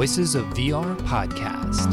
Voices 0.00 0.34
of 0.34 0.46
VR 0.54 0.96
podcast. 1.00 1.92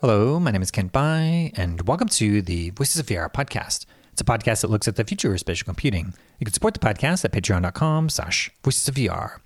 Hello, 0.00 0.40
my 0.40 0.50
name 0.50 0.62
is 0.62 0.70
Kent 0.70 0.90
Bye, 0.90 1.52
and 1.54 1.86
welcome 1.86 2.08
to 2.08 2.40
the 2.40 2.70
Voices 2.70 2.98
of 2.98 3.04
VR 3.04 3.30
podcast. 3.30 3.84
It's 4.10 4.22
a 4.22 4.24
podcast 4.24 4.62
that 4.62 4.70
looks 4.70 4.88
at 4.88 4.96
the 4.96 5.04
future 5.04 5.34
of 5.34 5.40
spatial 5.40 5.66
computing. 5.66 6.14
You 6.40 6.46
can 6.46 6.54
support 6.54 6.72
the 6.72 6.80
podcast 6.80 7.26
at 7.26 7.32
patreon.com 7.32 8.08
slash 8.08 8.50
voices 8.62 8.88
of 8.88 8.94
VR. 8.94 9.40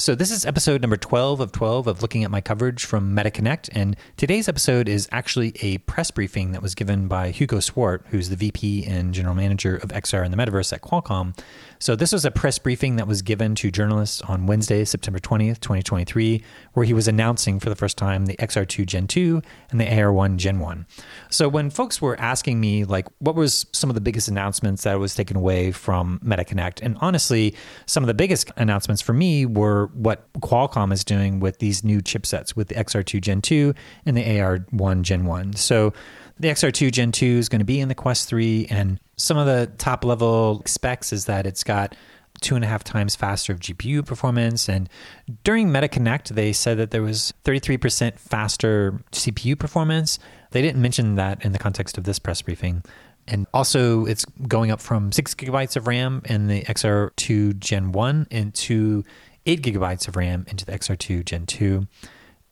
So 0.00 0.14
this 0.14 0.30
is 0.30 0.46
episode 0.46 0.80
number 0.80 0.96
12 0.96 1.40
of 1.40 1.50
12 1.50 1.88
of 1.88 2.02
looking 2.02 2.22
at 2.22 2.30
my 2.30 2.40
coverage 2.40 2.84
from 2.84 3.16
MetaConnect. 3.16 3.68
And 3.72 3.96
today's 4.16 4.48
episode 4.48 4.88
is 4.88 5.08
actually 5.10 5.54
a 5.60 5.78
press 5.78 6.12
briefing 6.12 6.52
that 6.52 6.62
was 6.62 6.76
given 6.76 7.08
by 7.08 7.32
Hugo 7.32 7.58
Swart, 7.58 8.06
who's 8.10 8.28
the 8.28 8.36
VP 8.36 8.86
and 8.86 9.12
general 9.12 9.34
manager 9.34 9.74
of 9.74 9.90
XR 9.90 10.24
in 10.24 10.30
the 10.30 10.36
metaverse 10.36 10.72
at 10.72 10.82
Qualcomm. 10.82 11.36
So 11.80 11.94
this 11.94 12.12
was 12.12 12.24
a 12.24 12.30
press 12.30 12.58
briefing 12.58 12.96
that 12.96 13.06
was 13.06 13.22
given 13.22 13.54
to 13.56 13.70
journalists 13.70 14.20
on 14.22 14.46
Wednesday, 14.46 14.84
September 14.84 15.18
20th, 15.18 15.60
2023, 15.60 16.42
where 16.72 16.84
he 16.84 16.92
was 16.92 17.06
announcing 17.06 17.60
for 17.60 17.68
the 17.68 17.76
first 17.76 17.96
time 17.96 18.26
the 18.26 18.36
XR2 18.36 18.84
Gen 18.86 19.06
2 19.06 19.40
and 19.70 19.80
the 19.80 19.84
AR1 19.84 20.36
Gen 20.36 20.58
1. 20.58 20.86
So 21.30 21.48
when 21.48 21.70
folks 21.70 22.02
were 22.02 22.18
asking 22.20 22.60
me 22.60 22.84
like 22.84 23.06
what 23.18 23.34
was 23.34 23.66
some 23.72 23.90
of 23.90 23.94
the 23.94 24.00
biggest 24.00 24.28
announcements 24.28 24.82
that 24.82 24.98
was 24.98 25.14
taken 25.14 25.36
away 25.36 25.70
from 25.70 26.20
MetaConnect, 26.24 26.82
and 26.82 26.96
honestly, 27.00 27.54
some 27.86 28.02
of 28.02 28.08
the 28.08 28.14
biggest 28.14 28.50
announcements 28.56 29.00
for 29.00 29.12
me 29.12 29.46
were 29.46 29.86
what 29.94 30.32
Qualcomm 30.40 30.92
is 30.92 31.04
doing 31.04 31.40
with 31.40 31.58
these 31.58 31.84
new 31.84 32.00
chipsets 32.00 32.56
with 32.56 32.68
the 32.68 32.74
XR2 32.74 33.20
Gen 33.20 33.40
2 33.40 33.74
and 34.04 34.16
the 34.16 34.24
AR1 34.24 35.02
Gen 35.02 35.24
1. 35.26 35.52
So 35.54 35.92
the 36.40 36.48
XR2 36.48 36.92
Gen 36.92 37.12
2 37.12 37.26
is 37.26 37.48
going 37.48 37.60
to 37.60 37.64
be 37.64 37.80
in 37.80 37.88
the 37.88 37.94
Quest 37.94 38.28
3, 38.28 38.66
and 38.70 39.00
some 39.18 39.36
of 39.36 39.46
the 39.46 39.70
top 39.76 40.04
level 40.04 40.62
specs 40.64 41.12
is 41.12 41.26
that 41.26 41.46
it's 41.46 41.64
got 41.64 41.94
two 42.40 42.54
and 42.54 42.64
a 42.64 42.68
half 42.68 42.84
times 42.84 43.16
faster 43.16 43.54
GPU 43.54 44.06
performance. 44.06 44.68
And 44.68 44.88
during 45.44 45.68
MetaConnect, 45.68 46.28
they 46.28 46.52
said 46.52 46.78
that 46.78 46.92
there 46.92 47.02
was 47.02 47.34
33% 47.44 48.18
faster 48.18 49.00
CPU 49.12 49.58
performance. 49.58 50.18
They 50.52 50.62
didn't 50.62 50.80
mention 50.80 51.16
that 51.16 51.44
in 51.44 51.52
the 51.52 51.58
context 51.58 51.98
of 51.98 52.04
this 52.04 52.18
press 52.18 52.40
briefing. 52.42 52.84
And 53.26 53.46
also, 53.52 54.06
it's 54.06 54.24
going 54.24 54.70
up 54.70 54.80
from 54.80 55.12
six 55.12 55.34
gigabytes 55.34 55.76
of 55.76 55.86
RAM 55.86 56.22
in 56.24 56.46
the 56.46 56.62
XR2 56.62 57.58
Gen 57.58 57.92
1 57.92 58.28
into 58.30 59.04
eight 59.44 59.62
gigabytes 59.62 60.08
of 60.08 60.16
RAM 60.16 60.46
into 60.48 60.64
the 60.64 60.72
XR2 60.72 61.24
Gen 61.24 61.44
2 61.44 61.86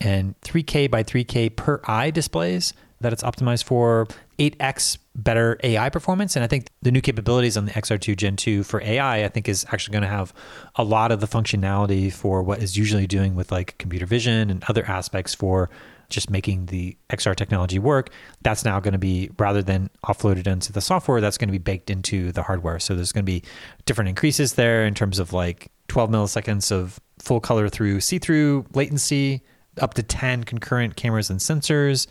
and 0.00 0.38
3K 0.42 0.90
by 0.90 1.02
3K 1.02 1.56
per 1.56 1.80
eye 1.84 2.10
displays 2.10 2.74
that 3.00 3.12
it's 3.12 3.22
optimized 3.22 3.64
for 3.64 4.06
8x 4.38 4.98
better 5.14 5.58
AI 5.62 5.88
performance. 5.90 6.36
And 6.36 6.44
I 6.44 6.46
think 6.46 6.68
the 6.82 6.90
new 6.90 7.00
capabilities 7.00 7.56
on 7.56 7.66
the 7.66 7.72
XR2 7.72 8.16
Gen 8.16 8.36
2 8.36 8.62
for 8.62 8.82
AI, 8.82 9.24
I 9.24 9.28
think, 9.28 9.48
is 9.48 9.64
actually 9.70 9.92
going 9.92 10.02
to 10.02 10.08
have 10.08 10.32
a 10.76 10.84
lot 10.84 11.12
of 11.12 11.20
the 11.20 11.26
functionality 11.26 12.12
for 12.12 12.42
what 12.42 12.62
is 12.62 12.76
usually 12.76 13.06
doing 13.06 13.34
with 13.34 13.52
like 13.52 13.76
computer 13.78 14.06
vision 14.06 14.50
and 14.50 14.64
other 14.68 14.84
aspects 14.86 15.34
for 15.34 15.70
just 16.08 16.30
making 16.30 16.66
the 16.66 16.96
XR 17.10 17.34
technology 17.34 17.78
work. 17.78 18.10
That's 18.42 18.64
now 18.64 18.78
going 18.80 18.92
to 18.92 18.98
be, 18.98 19.30
rather 19.38 19.62
than 19.62 19.90
offloaded 20.04 20.46
into 20.46 20.72
the 20.72 20.80
software, 20.80 21.20
that's 21.20 21.36
going 21.36 21.48
to 21.48 21.52
be 21.52 21.58
baked 21.58 21.90
into 21.90 22.30
the 22.32 22.42
hardware. 22.42 22.78
So 22.78 22.94
there's 22.94 23.12
going 23.12 23.24
to 23.24 23.32
be 23.32 23.42
different 23.86 24.08
increases 24.08 24.54
there 24.54 24.86
in 24.86 24.94
terms 24.94 25.18
of 25.18 25.32
like 25.32 25.70
12 25.88 26.10
milliseconds 26.10 26.70
of 26.70 27.00
full 27.18 27.40
color 27.40 27.68
through 27.68 28.00
see 28.00 28.18
through 28.18 28.66
latency, 28.74 29.42
up 29.80 29.94
to 29.94 30.02
10 30.02 30.44
concurrent 30.44 30.96
cameras 30.96 31.28
and 31.28 31.40
sensors 31.40 32.06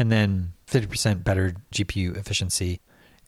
and 0.00 0.10
then 0.10 0.54
50% 0.66 1.22
better 1.22 1.54
GPU 1.74 2.16
efficiency. 2.16 2.80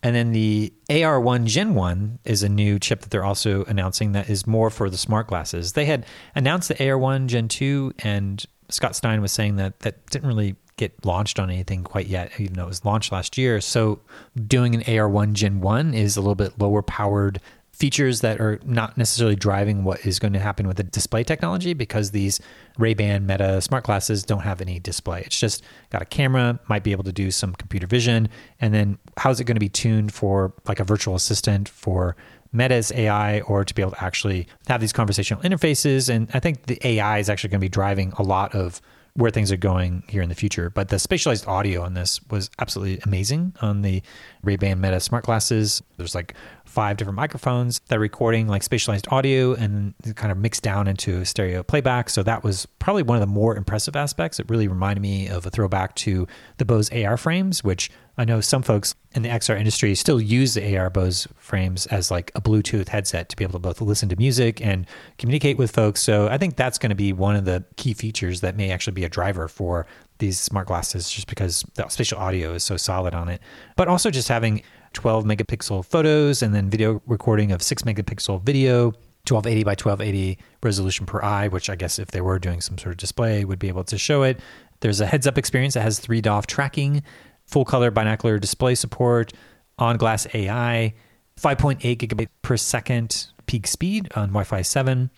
And 0.02 0.16
then 0.16 0.32
the 0.32 0.72
AR1 0.88 1.44
Gen 1.44 1.74
1 1.74 2.18
is 2.24 2.42
a 2.42 2.48
new 2.48 2.78
chip 2.78 3.02
that 3.02 3.10
they're 3.10 3.24
also 3.24 3.64
announcing 3.64 4.12
that 4.12 4.28
is 4.30 4.46
more 4.46 4.70
for 4.70 4.88
the 4.88 4.96
smart 4.96 5.28
glasses. 5.28 5.74
They 5.74 5.84
had 5.84 6.06
announced 6.34 6.68
the 6.68 6.74
AR1 6.74 7.26
Gen 7.26 7.46
2, 7.46 7.92
and 8.00 8.44
Scott 8.70 8.96
Stein 8.96 9.20
was 9.20 9.32
saying 9.32 9.56
that 9.56 9.80
that 9.80 10.04
didn't 10.06 10.26
really 10.26 10.56
get 10.78 11.04
launched 11.04 11.38
on 11.38 11.50
anything 11.50 11.84
quite 11.84 12.06
yet, 12.06 12.32
even 12.40 12.54
though 12.54 12.64
it 12.64 12.68
was 12.68 12.84
launched 12.86 13.12
last 13.12 13.36
year. 13.36 13.60
So 13.60 14.00
doing 14.46 14.74
an 14.74 14.80
AR1 14.82 15.34
Gen 15.34 15.60
1 15.60 15.92
is 15.92 16.16
a 16.16 16.20
little 16.20 16.34
bit 16.34 16.58
lower 16.58 16.82
powered 16.82 17.38
features 17.72 18.20
that 18.20 18.40
are 18.40 18.60
not 18.64 18.96
necessarily 18.98 19.34
driving 19.34 19.82
what 19.82 20.04
is 20.04 20.18
going 20.18 20.32
to 20.32 20.38
happen 20.38 20.68
with 20.68 20.76
the 20.76 20.82
display 20.82 21.24
technology 21.24 21.72
because 21.72 22.10
these 22.10 22.40
Ray-Ban 22.78 23.26
Meta 23.26 23.60
smart 23.60 23.84
glasses 23.84 24.24
don't 24.24 24.42
have 24.42 24.60
any 24.60 24.78
display. 24.78 25.22
It's 25.22 25.38
just 25.38 25.64
got 25.90 26.02
a 26.02 26.04
camera, 26.04 26.60
might 26.68 26.84
be 26.84 26.92
able 26.92 27.04
to 27.04 27.12
do 27.12 27.30
some 27.30 27.54
computer 27.54 27.86
vision, 27.86 28.28
and 28.60 28.74
then 28.74 28.98
how's 29.16 29.40
it 29.40 29.44
going 29.44 29.56
to 29.56 29.60
be 29.60 29.70
tuned 29.70 30.12
for 30.12 30.52
like 30.68 30.80
a 30.80 30.84
virtual 30.84 31.14
assistant 31.14 31.68
for 31.68 32.14
Meta's 32.52 32.92
AI 32.92 33.40
or 33.40 33.64
to 33.64 33.74
be 33.74 33.80
able 33.80 33.92
to 33.92 34.04
actually 34.04 34.46
have 34.68 34.80
these 34.80 34.92
conversational 34.92 35.42
interfaces. 35.42 36.08
And 36.08 36.28
I 36.34 36.40
think 36.40 36.66
the 36.66 36.78
AI 36.86 37.18
is 37.18 37.30
actually 37.30 37.48
going 37.48 37.60
to 37.60 37.64
be 37.64 37.70
driving 37.70 38.12
a 38.18 38.22
lot 38.22 38.54
of 38.54 38.82
where 39.14 39.30
things 39.30 39.52
are 39.52 39.58
going 39.58 40.02
here 40.08 40.22
in 40.22 40.28
the 40.28 40.34
future. 40.34 40.70
But 40.70 40.88
the 40.88 40.96
spatialized 40.96 41.46
audio 41.46 41.82
on 41.82 41.94
this 41.94 42.20
was 42.30 42.50
absolutely 42.58 43.00
amazing 43.04 43.54
on 43.60 43.82
the 43.82 44.02
Ray-Ban 44.42 44.80
Meta 44.80 45.00
smart 45.00 45.24
glasses. 45.24 45.82
There's 45.98 46.14
like 46.14 46.34
five 46.72 46.96
different 46.96 47.16
microphones 47.16 47.80
that 47.88 47.96
are 47.96 48.00
recording 48.00 48.48
like 48.48 48.62
spatialized 48.62 49.12
audio 49.12 49.52
and 49.52 49.94
kind 50.16 50.32
of 50.32 50.38
mixed 50.38 50.62
down 50.62 50.88
into 50.88 51.22
stereo 51.22 51.62
playback. 51.62 52.08
So 52.08 52.22
that 52.22 52.42
was 52.42 52.64
probably 52.78 53.02
one 53.02 53.16
of 53.16 53.20
the 53.20 53.26
more 53.26 53.54
impressive 53.56 53.94
aspects. 53.94 54.40
It 54.40 54.48
really 54.48 54.68
reminded 54.68 55.02
me 55.02 55.28
of 55.28 55.44
a 55.44 55.50
throwback 55.50 55.94
to 55.96 56.26
the 56.56 56.64
Bose 56.64 56.90
AR 56.90 57.18
frames, 57.18 57.62
which 57.62 57.90
I 58.16 58.24
know 58.24 58.40
some 58.40 58.62
folks 58.62 58.94
in 59.14 59.22
the 59.22 59.28
XR 59.28 59.58
industry 59.58 59.94
still 59.94 60.18
use 60.18 60.54
the 60.54 60.76
AR 60.78 60.88
Bose 60.88 61.28
frames 61.36 61.86
as 61.86 62.10
like 62.10 62.32
a 62.34 62.40
Bluetooth 62.40 62.88
headset 62.88 63.28
to 63.28 63.36
be 63.36 63.44
able 63.44 63.54
to 63.54 63.58
both 63.58 63.82
listen 63.82 64.08
to 64.08 64.16
music 64.16 64.64
and 64.64 64.86
communicate 65.18 65.58
with 65.58 65.70
folks. 65.70 66.02
So 66.02 66.28
I 66.28 66.38
think 66.38 66.56
that's 66.56 66.78
going 66.78 66.90
to 66.90 66.96
be 66.96 67.12
one 67.12 67.36
of 67.36 67.44
the 67.44 67.64
key 67.76 67.92
features 67.92 68.40
that 68.40 68.56
may 68.56 68.70
actually 68.70 68.94
be 68.94 69.04
a 69.04 69.10
driver 69.10 69.46
for 69.46 69.86
these 70.18 70.40
smart 70.40 70.68
glasses 70.68 71.10
just 71.10 71.26
because 71.26 71.64
the 71.74 71.86
spatial 71.88 72.18
audio 72.18 72.54
is 72.54 72.64
so 72.64 72.78
solid 72.78 73.12
on 73.12 73.28
it. 73.28 73.42
But 73.76 73.88
also 73.88 74.10
just 74.10 74.28
having 74.28 74.62
12 74.92 75.24
megapixel 75.24 75.84
photos 75.84 76.42
and 76.42 76.54
then 76.54 76.68
video 76.68 77.02
recording 77.06 77.52
of 77.52 77.62
6 77.62 77.82
megapixel 77.82 78.42
video 78.42 78.92
1280 79.28 79.64
by 79.64 79.70
1280 79.70 80.38
resolution 80.62 81.06
per 81.06 81.22
eye, 81.22 81.48
which 81.48 81.70
I 81.70 81.76
guess 81.76 81.98
if 81.98 82.10
they 82.10 82.20
were 82.20 82.38
doing 82.38 82.60
some 82.60 82.76
sort 82.76 82.92
of 82.92 82.96
display 82.98 83.44
would 83.44 83.58
be 83.60 83.68
able 83.68 83.84
to 83.84 83.96
show 83.96 84.24
it. 84.24 84.40
There's 84.80 85.00
a 85.00 85.06
heads 85.06 85.28
up 85.28 85.38
experience 85.38 85.74
that 85.74 85.82
has 85.82 86.00
3 86.00 86.20
DOF 86.20 86.46
tracking, 86.48 87.02
full 87.46 87.64
color 87.64 87.92
binocular 87.92 88.38
display 88.38 88.74
support, 88.74 89.32
on 89.78 89.96
glass 89.96 90.26
AI, 90.34 90.94
5.8 91.40 91.78
gigabit 91.96 92.28
per 92.42 92.56
second 92.56 93.28
peak 93.46 93.66
speed 93.66 94.08
on 94.16 94.28
Wi 94.28 94.44
Fi 94.44 94.62
7, 94.62 95.10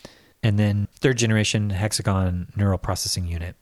and 0.42 0.58
then 0.58 0.86
third 1.00 1.16
generation 1.16 1.70
Hexagon 1.70 2.52
neural 2.56 2.78
processing 2.78 3.26
unit. 3.26 3.56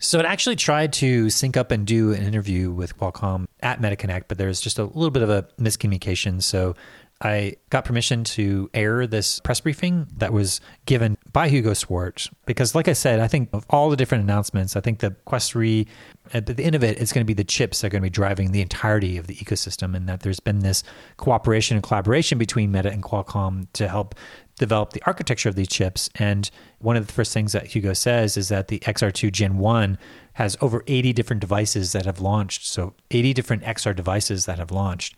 So 0.00 0.18
it 0.18 0.24
actually 0.24 0.56
tried 0.56 0.94
to 0.94 1.28
sync 1.28 1.56
up 1.56 1.70
and 1.70 1.86
do 1.86 2.12
an 2.12 2.22
interview 2.22 2.70
with 2.70 2.98
Qualcomm 2.98 3.44
at 3.60 3.80
MetaConnect, 3.80 4.24
but 4.28 4.38
there's 4.38 4.60
just 4.60 4.78
a 4.78 4.84
little 4.84 5.10
bit 5.10 5.22
of 5.22 5.28
a 5.28 5.46
miscommunication. 5.60 6.42
So 6.42 6.74
I 7.22 7.56
got 7.68 7.84
permission 7.84 8.24
to 8.24 8.70
air 8.72 9.06
this 9.06 9.40
press 9.40 9.60
briefing 9.60 10.06
that 10.16 10.32
was 10.32 10.62
given 10.86 11.18
by 11.32 11.50
Hugo 11.50 11.74
Swart 11.74 12.30
because, 12.46 12.74
like 12.74 12.88
I 12.88 12.94
said, 12.94 13.20
I 13.20 13.28
think 13.28 13.50
of 13.52 13.66
all 13.68 13.90
the 13.90 13.96
different 13.96 14.24
announcements, 14.24 14.74
I 14.74 14.80
think 14.80 15.00
the 15.00 15.10
Quest 15.26 15.52
3, 15.52 15.86
at 16.32 16.46
the 16.46 16.64
end 16.64 16.74
of 16.74 16.82
it, 16.82 16.98
it's 16.98 17.12
going 17.12 17.22
to 17.22 17.26
be 17.26 17.34
the 17.34 17.44
chips 17.44 17.82
that 17.82 17.88
are 17.88 17.90
going 17.90 18.00
to 18.00 18.06
be 18.06 18.10
driving 18.10 18.52
the 18.52 18.62
entirety 18.62 19.18
of 19.18 19.26
the 19.26 19.34
ecosystem, 19.34 19.94
and 19.94 20.08
that 20.08 20.20
there's 20.20 20.40
been 20.40 20.60
this 20.60 20.82
cooperation 21.18 21.76
and 21.76 21.84
collaboration 21.84 22.38
between 22.38 22.72
Meta 22.72 22.90
and 22.90 23.02
Qualcomm 23.02 23.66
to 23.74 23.86
help 23.86 24.14
develop 24.60 24.92
the 24.92 25.02
architecture 25.06 25.48
of 25.48 25.56
these 25.56 25.68
chips. 25.68 26.08
And 26.14 26.48
one 26.78 26.96
of 26.96 27.06
the 27.06 27.12
first 27.12 27.32
things 27.32 27.52
that 27.52 27.66
Hugo 27.66 27.92
says 27.92 28.36
is 28.36 28.48
that 28.48 28.68
the 28.68 28.78
XR2 28.80 29.32
Gen 29.32 29.58
1 29.58 29.98
has 30.34 30.56
over 30.60 30.84
80 30.86 31.12
different 31.12 31.40
devices 31.40 31.92
that 31.92 32.06
have 32.06 32.20
launched. 32.20 32.66
So, 32.66 32.94
80 33.10 33.34
different 33.34 33.62
XR 33.64 33.96
devices 33.96 34.46
that 34.46 34.58
have 34.58 34.70
launched. 34.70 35.16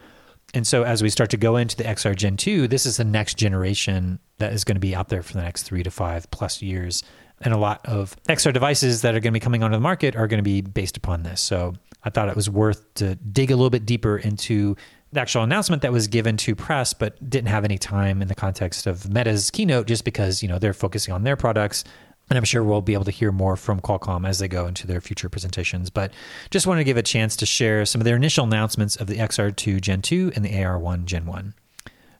And 0.54 0.66
so 0.66 0.82
as 0.82 1.02
we 1.02 1.08
start 1.08 1.30
to 1.30 1.36
go 1.36 1.56
into 1.56 1.76
the 1.76 1.84
XR 1.84 2.14
Gen 2.14 2.36
2, 2.36 2.68
this 2.68 2.84
is 2.84 2.98
the 2.98 3.04
next 3.04 3.38
generation 3.38 4.18
that 4.38 4.52
is 4.52 4.64
going 4.64 4.76
to 4.76 4.80
be 4.80 4.94
out 4.94 5.08
there 5.08 5.22
for 5.22 5.32
the 5.32 5.42
next 5.42 5.62
three 5.62 5.82
to 5.82 5.90
five 5.90 6.30
plus 6.30 6.60
years. 6.60 7.02
And 7.40 7.54
a 7.54 7.56
lot 7.56 7.80
of 7.86 8.16
XR 8.28 8.52
devices 8.52 9.02
that 9.02 9.14
are 9.14 9.20
going 9.20 9.32
to 9.32 9.38
be 9.38 9.40
coming 9.40 9.62
onto 9.62 9.76
the 9.76 9.80
market 9.80 10.14
are 10.14 10.26
going 10.26 10.38
to 10.38 10.42
be 10.44 10.60
based 10.60 10.96
upon 10.96 11.22
this. 11.22 11.40
So 11.40 11.74
I 12.04 12.10
thought 12.10 12.28
it 12.28 12.36
was 12.36 12.50
worth 12.50 12.92
to 12.94 13.14
dig 13.14 13.50
a 13.50 13.56
little 13.56 13.70
bit 13.70 13.86
deeper 13.86 14.18
into 14.18 14.76
the 15.12 15.20
actual 15.20 15.42
announcement 15.42 15.82
that 15.82 15.92
was 15.92 16.08
given 16.08 16.36
to 16.38 16.54
press, 16.54 16.94
but 16.94 17.28
didn't 17.28 17.48
have 17.48 17.64
any 17.64 17.78
time 17.78 18.22
in 18.22 18.28
the 18.28 18.34
context 18.34 18.86
of 18.86 19.10
Meta's 19.10 19.50
keynote, 19.50 19.86
just 19.86 20.04
because 20.04 20.42
you 20.42 20.48
know 20.48 20.58
they're 20.58 20.72
focusing 20.72 21.12
on 21.14 21.22
their 21.22 21.36
products 21.36 21.84
and 22.32 22.38
I'm 22.38 22.44
sure 22.44 22.64
we'll 22.64 22.80
be 22.80 22.94
able 22.94 23.04
to 23.04 23.10
hear 23.10 23.30
more 23.30 23.56
from 23.56 23.80
Qualcomm 23.80 24.26
as 24.26 24.38
they 24.38 24.48
go 24.48 24.66
into 24.66 24.86
their 24.86 25.02
future 25.02 25.28
presentations. 25.28 25.90
But 25.90 26.12
just 26.50 26.66
want 26.66 26.78
to 26.78 26.84
give 26.84 26.96
a 26.96 27.02
chance 27.02 27.36
to 27.36 27.44
share 27.44 27.84
some 27.84 28.00
of 28.00 28.06
their 28.06 28.16
initial 28.16 28.46
announcements 28.46 28.96
of 28.96 29.06
the 29.06 29.16
XR2 29.16 29.82
Gen 29.82 30.00
2 30.00 30.32
and 30.34 30.42
the 30.42 30.50
AR1 30.50 31.04
Gen 31.04 31.26
1. 31.26 31.54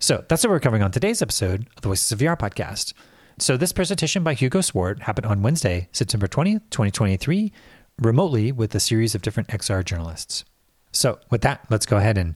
So 0.01 0.23
that's 0.29 0.45
what 0.45 0.51
we're 0.51 0.61
covering 0.61 0.83
on 0.83 0.91
today's 0.91 1.23
episode 1.23 1.67
of 1.77 1.83
the 1.83 1.89
Voices 1.89 2.13
of 2.13 2.19
VR 2.19 2.39
podcast. 2.39 2.93
So 3.39 3.57
this 3.57 3.73
presentation 3.73 4.23
by 4.23 4.35
Hugo 4.35 4.61
Swart 4.61 5.01
happened 5.01 5.27
on 5.27 5.41
Wednesday, 5.41 5.89
September 5.93 6.27
20th, 6.27 6.61
2023, 6.71 7.51
remotely 7.99 8.53
with 8.53 8.75
a 8.75 8.81
series 8.81 9.15
of 9.15 9.23
different 9.23 9.49
XR 9.49 9.83
journalists. 9.83 10.45
So 10.91 11.21
with 11.31 11.41
that, 11.41 11.65
let's 11.71 11.87
go 11.87 11.97
ahead 11.97 12.19
and 12.19 12.35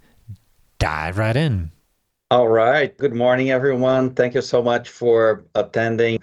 dive 0.79 1.19
right 1.19 1.37
in. 1.37 1.71
All 2.31 2.49
right. 2.49 2.97
Good 2.99 3.15
morning, 3.15 3.51
everyone. 3.51 4.15
Thank 4.15 4.35
you 4.35 4.43
so 4.43 4.63
much 4.63 4.89
for 4.89 5.45
attending. 5.55 6.19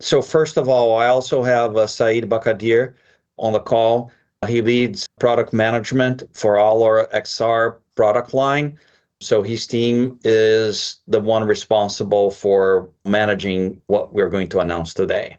So, 0.00 0.22
first 0.22 0.56
of 0.56 0.68
all, 0.68 0.96
I 0.96 1.08
also 1.08 1.42
have 1.42 1.76
uh, 1.76 1.86
Said 1.86 2.28
Bakadir 2.28 2.94
on 3.38 3.52
the 3.52 3.60
call. 3.60 4.12
He 4.46 4.62
leads 4.62 5.08
product 5.18 5.52
management 5.52 6.22
for 6.32 6.58
all 6.58 6.84
our 6.84 7.08
XR 7.08 7.78
product 7.96 8.34
line. 8.34 8.78
So, 9.20 9.42
his 9.42 9.66
team 9.66 10.20
is 10.22 11.00
the 11.08 11.20
one 11.20 11.44
responsible 11.44 12.30
for 12.30 12.88
managing 13.04 13.82
what 13.88 14.14
we're 14.14 14.30
going 14.30 14.48
to 14.50 14.60
announce 14.60 14.94
today. 14.94 15.38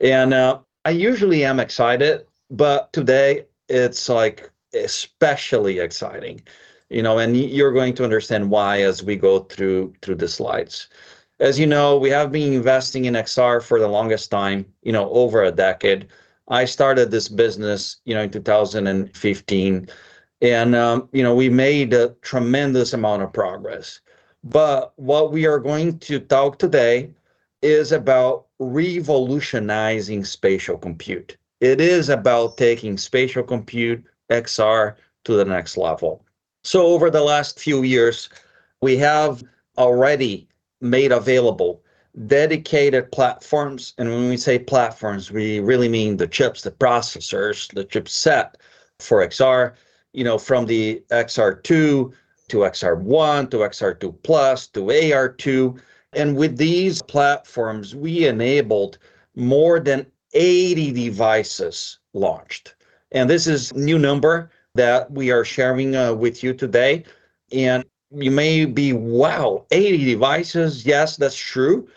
And 0.00 0.34
uh, 0.34 0.58
I 0.84 0.90
usually 0.90 1.44
am 1.44 1.58
excited, 1.58 2.26
but 2.50 2.92
today 2.92 3.46
it's 3.68 4.08
like 4.08 4.50
especially 4.74 5.78
exciting 5.78 6.42
you 6.90 7.02
know, 7.02 7.18
and 7.18 7.36
you're 7.36 7.72
going 7.72 7.94
to 7.94 8.04
understand 8.04 8.50
why 8.50 8.82
as 8.82 9.02
we 9.02 9.16
go 9.16 9.40
through 9.40 9.94
through 10.02 10.16
the 10.16 10.28
slides. 10.28 10.88
As 11.40 11.58
you 11.58 11.66
know, 11.66 11.98
we 11.98 12.10
have 12.10 12.32
been 12.32 12.52
investing 12.52 13.04
in 13.04 13.14
XR 13.14 13.62
for 13.62 13.78
the 13.78 13.88
longest 13.88 14.30
time, 14.30 14.66
you 14.82 14.92
know, 14.92 15.08
over 15.10 15.44
a 15.44 15.52
decade. 15.52 16.08
I 16.48 16.64
started 16.64 17.10
this 17.10 17.28
business, 17.28 17.98
you 18.04 18.14
know, 18.14 18.22
in 18.22 18.30
2015, 18.30 19.88
and 20.40 20.74
um, 20.74 21.08
you 21.12 21.22
know, 21.22 21.34
we 21.34 21.48
made 21.48 21.92
a 21.92 22.14
tremendous 22.22 22.92
amount 22.92 23.22
of 23.22 23.32
progress. 23.32 24.00
But 24.44 24.92
what 24.96 25.32
we 25.32 25.46
are 25.46 25.58
going 25.58 25.98
to 26.00 26.20
talk 26.20 26.58
today 26.58 27.10
is 27.62 27.92
about 27.92 28.46
revolutionizing 28.58 30.24
spatial 30.24 30.78
compute. 30.78 31.36
It 31.60 31.80
is 31.80 32.08
about 32.08 32.56
taking 32.56 32.96
spatial 32.96 33.42
compute 33.42 34.04
XR 34.30 34.94
to 35.24 35.34
the 35.34 35.44
next 35.44 35.76
level. 35.76 36.24
So 36.64 36.86
over 36.86 37.10
the 37.10 37.22
last 37.22 37.58
few 37.58 37.82
years, 37.82 38.28
we 38.80 38.96
have 38.98 39.42
already 39.76 40.48
made 40.80 41.12
available 41.12 41.82
dedicated 42.26 43.10
platforms. 43.12 43.94
And 43.98 44.08
when 44.08 44.28
we 44.28 44.36
say 44.36 44.58
platforms, 44.58 45.30
we 45.30 45.60
really 45.60 45.88
mean 45.88 46.16
the 46.16 46.26
chips, 46.26 46.62
the 46.62 46.70
processors, 46.70 47.72
the 47.72 47.84
chipset 47.84 48.54
for 48.98 49.26
XR, 49.26 49.74
you 50.12 50.24
know, 50.24 50.38
from 50.38 50.66
the 50.66 51.02
XR2 51.10 51.62
to 51.62 52.12
XR1 52.56 53.50
to 53.50 53.58
XR2 53.58 54.22
Plus 54.22 54.66
to 54.68 54.80
AR2. 54.80 55.80
And 56.14 56.36
with 56.36 56.56
these 56.56 57.02
platforms, 57.02 57.94
we 57.94 58.26
enabled 58.26 58.98
more 59.36 59.78
than 59.78 60.06
80 60.32 60.92
devices 60.92 61.98
launched. 62.14 62.74
And 63.12 63.30
this 63.30 63.46
is 63.46 63.72
new 63.74 63.98
number 63.98 64.50
that 64.74 65.10
we 65.10 65.30
are 65.30 65.44
sharing 65.44 65.96
uh, 65.96 66.14
with 66.14 66.42
you 66.42 66.54
today. 66.54 67.04
And 67.52 67.84
you 68.10 68.30
may 68.30 68.64
be, 68.64 68.92
wow, 68.92 69.64
80 69.70 70.04
devices. 70.04 70.86
Yes, 70.86 71.16
that's 71.16 71.36
true. 71.36 71.88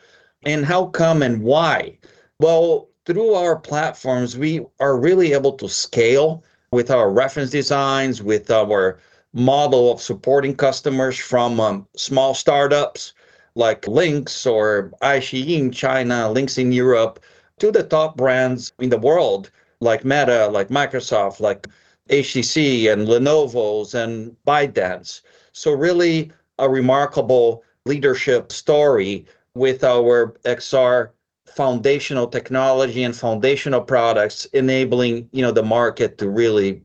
And 0.44 0.66
how 0.66 0.88
come 0.88 1.22
and 1.22 1.42
why? 1.42 1.98
Well, 2.40 2.90
through 3.06 3.34
our 3.34 3.56
platforms, 3.56 4.38
we 4.38 4.66
are 4.80 4.98
really 4.98 5.34
able 5.34 5.54
to 5.54 5.70
scale 5.70 6.44
with 6.72 6.90
our 6.90 7.12
reference 7.12 7.52
designs, 7.52 8.24
with 8.24 8.50
our 8.50 9.00
model 9.34 9.92
of 9.92 10.02
supporting 10.02 10.56
customers 10.56 11.18
from 11.18 11.60
um, 11.60 11.88
small 11.96 12.34
startups 12.34 13.14
like 13.56 13.88
Lynx 13.88 14.46
or 14.46 14.92
Aixi 15.02 15.58
in 15.58 15.72
China, 15.72 16.32
Lynx 16.32 16.58
in 16.58 16.72
Europe, 16.72 17.20
to 17.60 17.72
the 17.72 17.84
top 17.84 18.18
brands 18.18 18.72
in 18.80 18.90
the 18.90 18.98
world 18.98 19.52
like 19.82 20.06
Meta, 20.06 20.48
like 20.48 20.70
Microsoft, 20.70 21.40
like 21.40 21.68
HTC 22.12 22.92
and 22.92 23.08
Lenovo's 23.08 23.96
and 23.96 24.36
ByteDance. 24.46 25.22
So 25.54 25.72
really 25.72 26.32
a 26.60 26.70
remarkable 26.70 27.64
leadership 27.86 28.52
story 28.52 29.26
with 29.56 29.84
our 29.84 30.36
XR 30.46 31.10
foundational 31.48 32.28
technology 32.28 33.04
and 33.04 33.16
foundational 33.16 33.82
products 33.82 34.46
enabling 34.54 35.28
you 35.32 35.42
know 35.42 35.52
the 35.52 35.64
market 35.64 36.18
to 36.18 36.30
really 36.30 36.82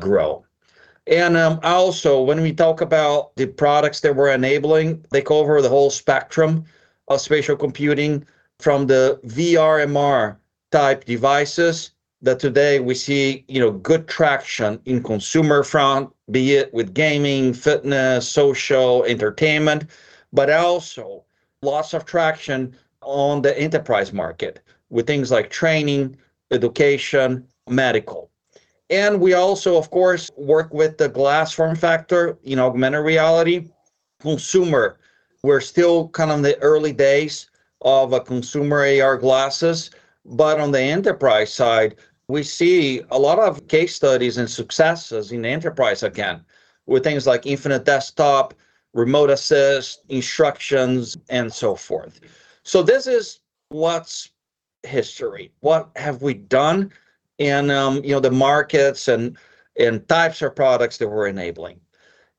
grow 0.00 0.44
and 1.06 1.36
um, 1.36 1.58
also 1.64 2.22
when 2.22 2.40
we 2.40 2.52
talk 2.52 2.80
about 2.80 3.34
the 3.36 3.46
products 3.46 4.00
that 4.00 4.14
we're 4.14 4.30
enabling 4.30 5.04
they 5.10 5.20
cover 5.20 5.60
the 5.60 5.68
whole 5.68 5.90
spectrum 5.90 6.64
of 7.08 7.20
spatial 7.20 7.56
computing 7.56 8.24
from 8.60 8.86
the 8.86 9.18
vrmr 9.26 10.36
type 10.70 11.04
devices 11.04 11.90
that 12.24 12.40
today 12.40 12.80
we 12.80 12.94
see, 12.94 13.44
you 13.48 13.60
know, 13.60 13.70
good 13.70 14.08
traction 14.08 14.80
in 14.86 15.02
consumer 15.02 15.62
front, 15.62 16.10
be 16.30 16.54
it 16.54 16.72
with 16.72 16.94
gaming, 16.94 17.52
fitness, 17.52 18.26
social, 18.26 19.04
entertainment, 19.04 19.84
but 20.32 20.50
also 20.50 21.22
lots 21.60 21.92
of 21.92 22.06
traction 22.06 22.74
on 23.02 23.42
the 23.42 23.56
enterprise 23.60 24.12
market 24.14 24.60
with 24.88 25.06
things 25.06 25.30
like 25.30 25.50
training, 25.50 26.16
education, 26.50 27.46
medical. 27.68 28.30
And 28.88 29.20
we 29.20 29.34
also, 29.34 29.76
of 29.76 29.90
course, 29.90 30.30
work 30.36 30.72
with 30.72 30.96
the 30.96 31.10
glass 31.10 31.52
form 31.52 31.76
factor, 31.76 32.38
know, 32.56 32.68
augmented 32.68 33.04
reality, 33.04 33.68
consumer. 34.20 34.98
We're 35.42 35.60
still 35.60 36.08
kind 36.08 36.30
of 36.30 36.38
in 36.38 36.42
the 36.42 36.58
early 36.60 36.92
days 36.92 37.50
of 37.82 38.14
a 38.14 38.20
consumer 38.20 38.86
AR 39.02 39.18
glasses, 39.18 39.90
but 40.24 40.58
on 40.58 40.72
the 40.72 40.80
enterprise 40.80 41.52
side, 41.52 41.96
we 42.28 42.42
see 42.42 43.02
a 43.10 43.18
lot 43.18 43.38
of 43.38 43.66
case 43.68 43.94
studies 43.94 44.38
and 44.38 44.50
successes 44.50 45.32
in 45.32 45.42
the 45.42 45.48
enterprise 45.48 46.02
again 46.02 46.44
with 46.86 47.04
things 47.04 47.26
like 47.26 47.46
infinite 47.46 47.84
desktop, 47.84 48.54
remote 48.92 49.30
assist, 49.30 50.02
instructions, 50.08 51.16
and 51.28 51.52
so 51.52 51.74
forth. 51.74 52.20
So 52.62 52.82
this 52.82 53.06
is 53.06 53.40
what's 53.68 54.30
history. 54.82 55.52
What 55.60 55.90
have 55.96 56.22
we 56.22 56.34
done 56.34 56.92
in 57.38 57.70
um, 57.70 58.02
you 58.04 58.12
know 58.12 58.20
the 58.20 58.30
markets 58.30 59.08
and 59.08 59.36
and 59.78 60.06
types 60.08 60.40
of 60.40 60.54
products 60.54 60.98
that 60.98 61.08
we're 61.08 61.26
enabling. 61.26 61.80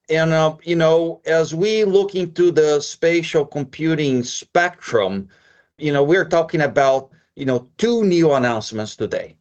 And 0.10 0.32
uh, 0.32 0.56
you 0.64 0.76
know, 0.76 1.22
as 1.26 1.54
we 1.54 1.84
look 1.84 2.16
into 2.16 2.52
the 2.52 2.80
spatial 2.80 3.46
computing 3.46 4.24
spectrum, 4.24 5.28
you 5.78 5.92
know, 5.92 6.04
we're 6.04 6.26
talking 6.26 6.62
about 6.62 7.10
you 7.36 7.46
know 7.46 7.68
two 7.78 8.04
new 8.04 8.34
announcements 8.34 8.96
today 8.96 9.36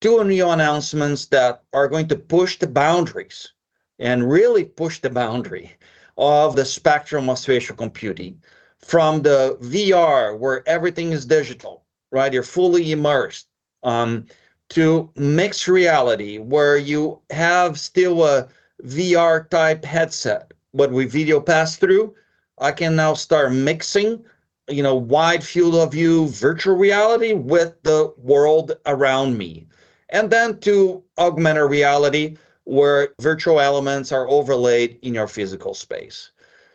two 0.00 0.24
new 0.24 0.48
announcements 0.48 1.26
that 1.26 1.62
are 1.74 1.86
going 1.88 2.08
to 2.08 2.16
push 2.16 2.58
the 2.58 2.66
boundaries 2.66 3.52
and 3.98 4.30
really 4.30 4.64
push 4.64 4.98
the 4.98 5.10
boundary 5.10 5.76
of 6.16 6.56
the 6.56 6.64
spectrum 6.64 7.28
of 7.28 7.38
spatial 7.38 7.76
computing. 7.76 8.42
From 8.78 9.20
the 9.20 9.58
VR, 9.60 10.38
where 10.38 10.66
everything 10.66 11.12
is 11.12 11.26
digital, 11.26 11.84
right? 12.10 12.32
You're 12.32 12.42
fully 12.42 12.92
immersed, 12.92 13.48
um, 13.82 14.24
to 14.70 15.10
mixed 15.16 15.68
reality, 15.68 16.38
where 16.38 16.78
you 16.78 17.20
have 17.30 17.78
still 17.78 18.24
a 18.24 18.48
VR 18.82 19.50
type 19.50 19.84
headset, 19.84 20.52
but 20.72 20.90
with 20.90 21.12
video 21.12 21.40
pass 21.40 21.76
through, 21.76 22.14
I 22.58 22.72
can 22.72 22.96
now 22.96 23.14
start 23.14 23.52
mixing, 23.52 24.24
you 24.68 24.82
know, 24.82 24.94
wide 24.94 25.44
field 25.44 25.74
of 25.74 25.92
view 25.92 26.28
virtual 26.28 26.76
reality 26.76 27.34
with 27.34 27.82
the 27.82 28.14
world 28.16 28.72
around 28.86 29.36
me 29.36 29.66
and 30.10 30.30
then 30.30 30.58
to 30.60 31.02
augmented 31.18 31.70
reality 31.70 32.36
where 32.64 33.14
virtual 33.20 33.60
elements 33.60 34.12
are 34.12 34.28
overlaid 34.28 34.98
in 35.02 35.14
your 35.14 35.26
physical 35.26 35.74
space. 35.74 36.30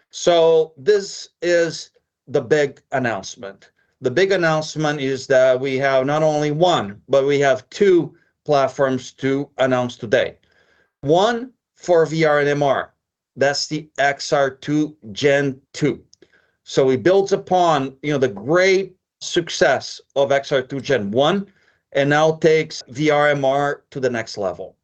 So 0.10 0.74
this 0.78 1.30
is 1.42 1.92
the 2.28 2.42
big 2.42 2.82
announcement. 2.92 3.72
The 4.02 4.12
big 4.12 4.32
announcement 4.32 5.00
is 5.00 5.28
that 5.28 5.60
we 5.60 5.78
have 5.78 6.06
not 6.06 6.24
only 6.24 6.52
one, 6.52 7.02
but 7.08 7.26
we 7.26 7.40
have 7.40 7.70
two 7.70 8.16
platforms 8.46 9.12
to 9.14 9.50
announce 9.58 9.96
today. 9.96 10.38
One 11.02 11.52
for 11.76 12.06
VR 12.06 12.42
and 12.42 12.62
MR. 12.62 12.90
That's 13.36 13.68
the 13.68 13.90
XR2 14.00 14.96
Gen 15.12 15.62
2. 15.74 16.04
So 16.64 16.90
it 16.90 17.04
builds 17.04 17.32
upon, 17.32 17.96
you 18.02 18.12
know, 18.12 18.18
the 18.18 18.28
great 18.28 18.96
success 19.22 20.02
of 20.16 20.30
XR2 20.30 20.82
Gen 20.82 21.12
1 21.12 21.52
and 21.96 22.10
now 22.10 22.34
takes 22.34 22.84
VRMR 22.92 23.82
to 23.90 24.00
the 24.00 24.10
next 24.10 24.38
level. 24.38 24.76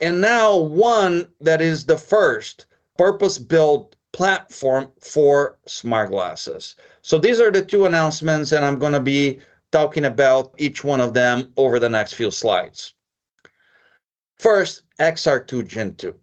And 0.00 0.20
now 0.20 0.56
one 0.56 1.28
that 1.40 1.60
is 1.60 1.84
the 1.84 1.98
first 1.98 2.66
purpose-built 2.96 3.94
platform 4.12 4.90
for 4.98 5.58
smart 5.66 6.10
glasses. 6.10 6.74
So 7.02 7.18
these 7.18 7.40
are 7.40 7.50
the 7.50 7.64
two 7.64 7.84
announcements, 7.84 8.52
and 8.52 8.64
I'm 8.64 8.78
going 8.78 8.94
to 8.94 9.00
be 9.00 9.38
talking 9.70 10.06
about 10.06 10.54
each 10.58 10.82
one 10.82 11.00
of 11.00 11.14
them 11.14 11.52
over 11.56 11.78
the 11.78 11.88
next 11.88 12.14
few 12.14 12.30
slides. 12.30 12.94
First, 14.38 14.82
XR2 14.98 15.68
Gen 15.68 15.94
2, 15.94 16.14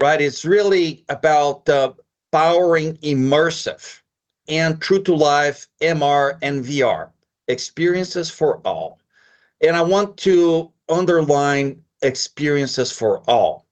right? 0.00 0.20
It's 0.20 0.44
really 0.44 1.04
about 1.08 1.68
uh, 1.68 1.94
powering 2.30 2.98
immersive 2.98 4.00
and 4.46 4.80
true 4.80 5.02
to 5.02 5.14
life 5.14 5.66
MR 5.80 6.38
and 6.42 6.64
VR 6.64 7.10
experiences 7.48 8.30
for 8.30 8.58
all. 8.66 8.98
And 9.62 9.76
I 9.76 9.82
want 9.82 10.16
to 10.18 10.72
underline 10.88 11.82
experiences 12.02 12.90
for 12.90 13.22
all, 13.30 13.66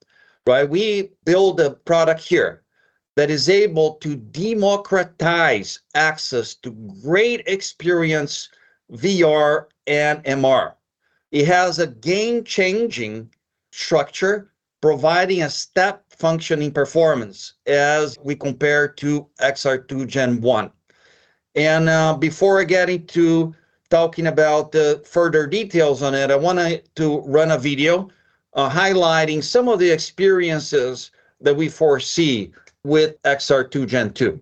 right? 0.46 0.68
We 0.68 1.10
build 1.24 1.60
a 1.60 1.70
product 1.70 2.20
here 2.20 2.62
that 3.16 3.30
is 3.30 3.48
able 3.48 3.94
to 3.94 4.16
democratize 4.16 5.80
access 5.94 6.54
to 6.54 6.70
great 7.02 7.42
experience 7.46 8.48
VR 8.92 9.66
and 9.86 10.22
MR. 10.24 10.74
It 11.32 11.46
has 11.46 11.78
a 11.78 11.86
game 11.86 12.44
changing 12.44 13.30
structure, 13.72 14.52
providing 14.80 15.42
a 15.42 15.50
step 15.50 16.04
function 16.10 16.62
in 16.62 16.72
performance 16.72 17.54
as 17.66 18.16
we 18.22 18.34
compare 18.34 18.88
to 18.88 19.28
XR2 19.40 20.06
Gen 20.06 20.40
1. 20.40 20.70
And 21.56 21.88
uh, 21.88 22.16
before 22.16 22.62
getting 22.64 23.06
to 23.08 23.54
talking 23.90 24.28
about 24.28 24.72
the 24.72 25.02
further 25.04 25.46
details 25.46 26.02
on 26.02 26.14
it, 26.14 26.30
I 26.30 26.36
wanted 26.36 26.88
to 26.96 27.20
run 27.22 27.50
a 27.50 27.58
video 27.58 28.08
uh, 28.54 28.70
highlighting 28.70 29.42
some 29.42 29.68
of 29.68 29.78
the 29.78 29.90
experiences 29.90 31.10
that 31.40 31.54
we 31.54 31.68
foresee 31.68 32.52
with 32.84 33.20
XR2 33.22 33.86
Gen 33.86 34.12
2. 34.12 34.40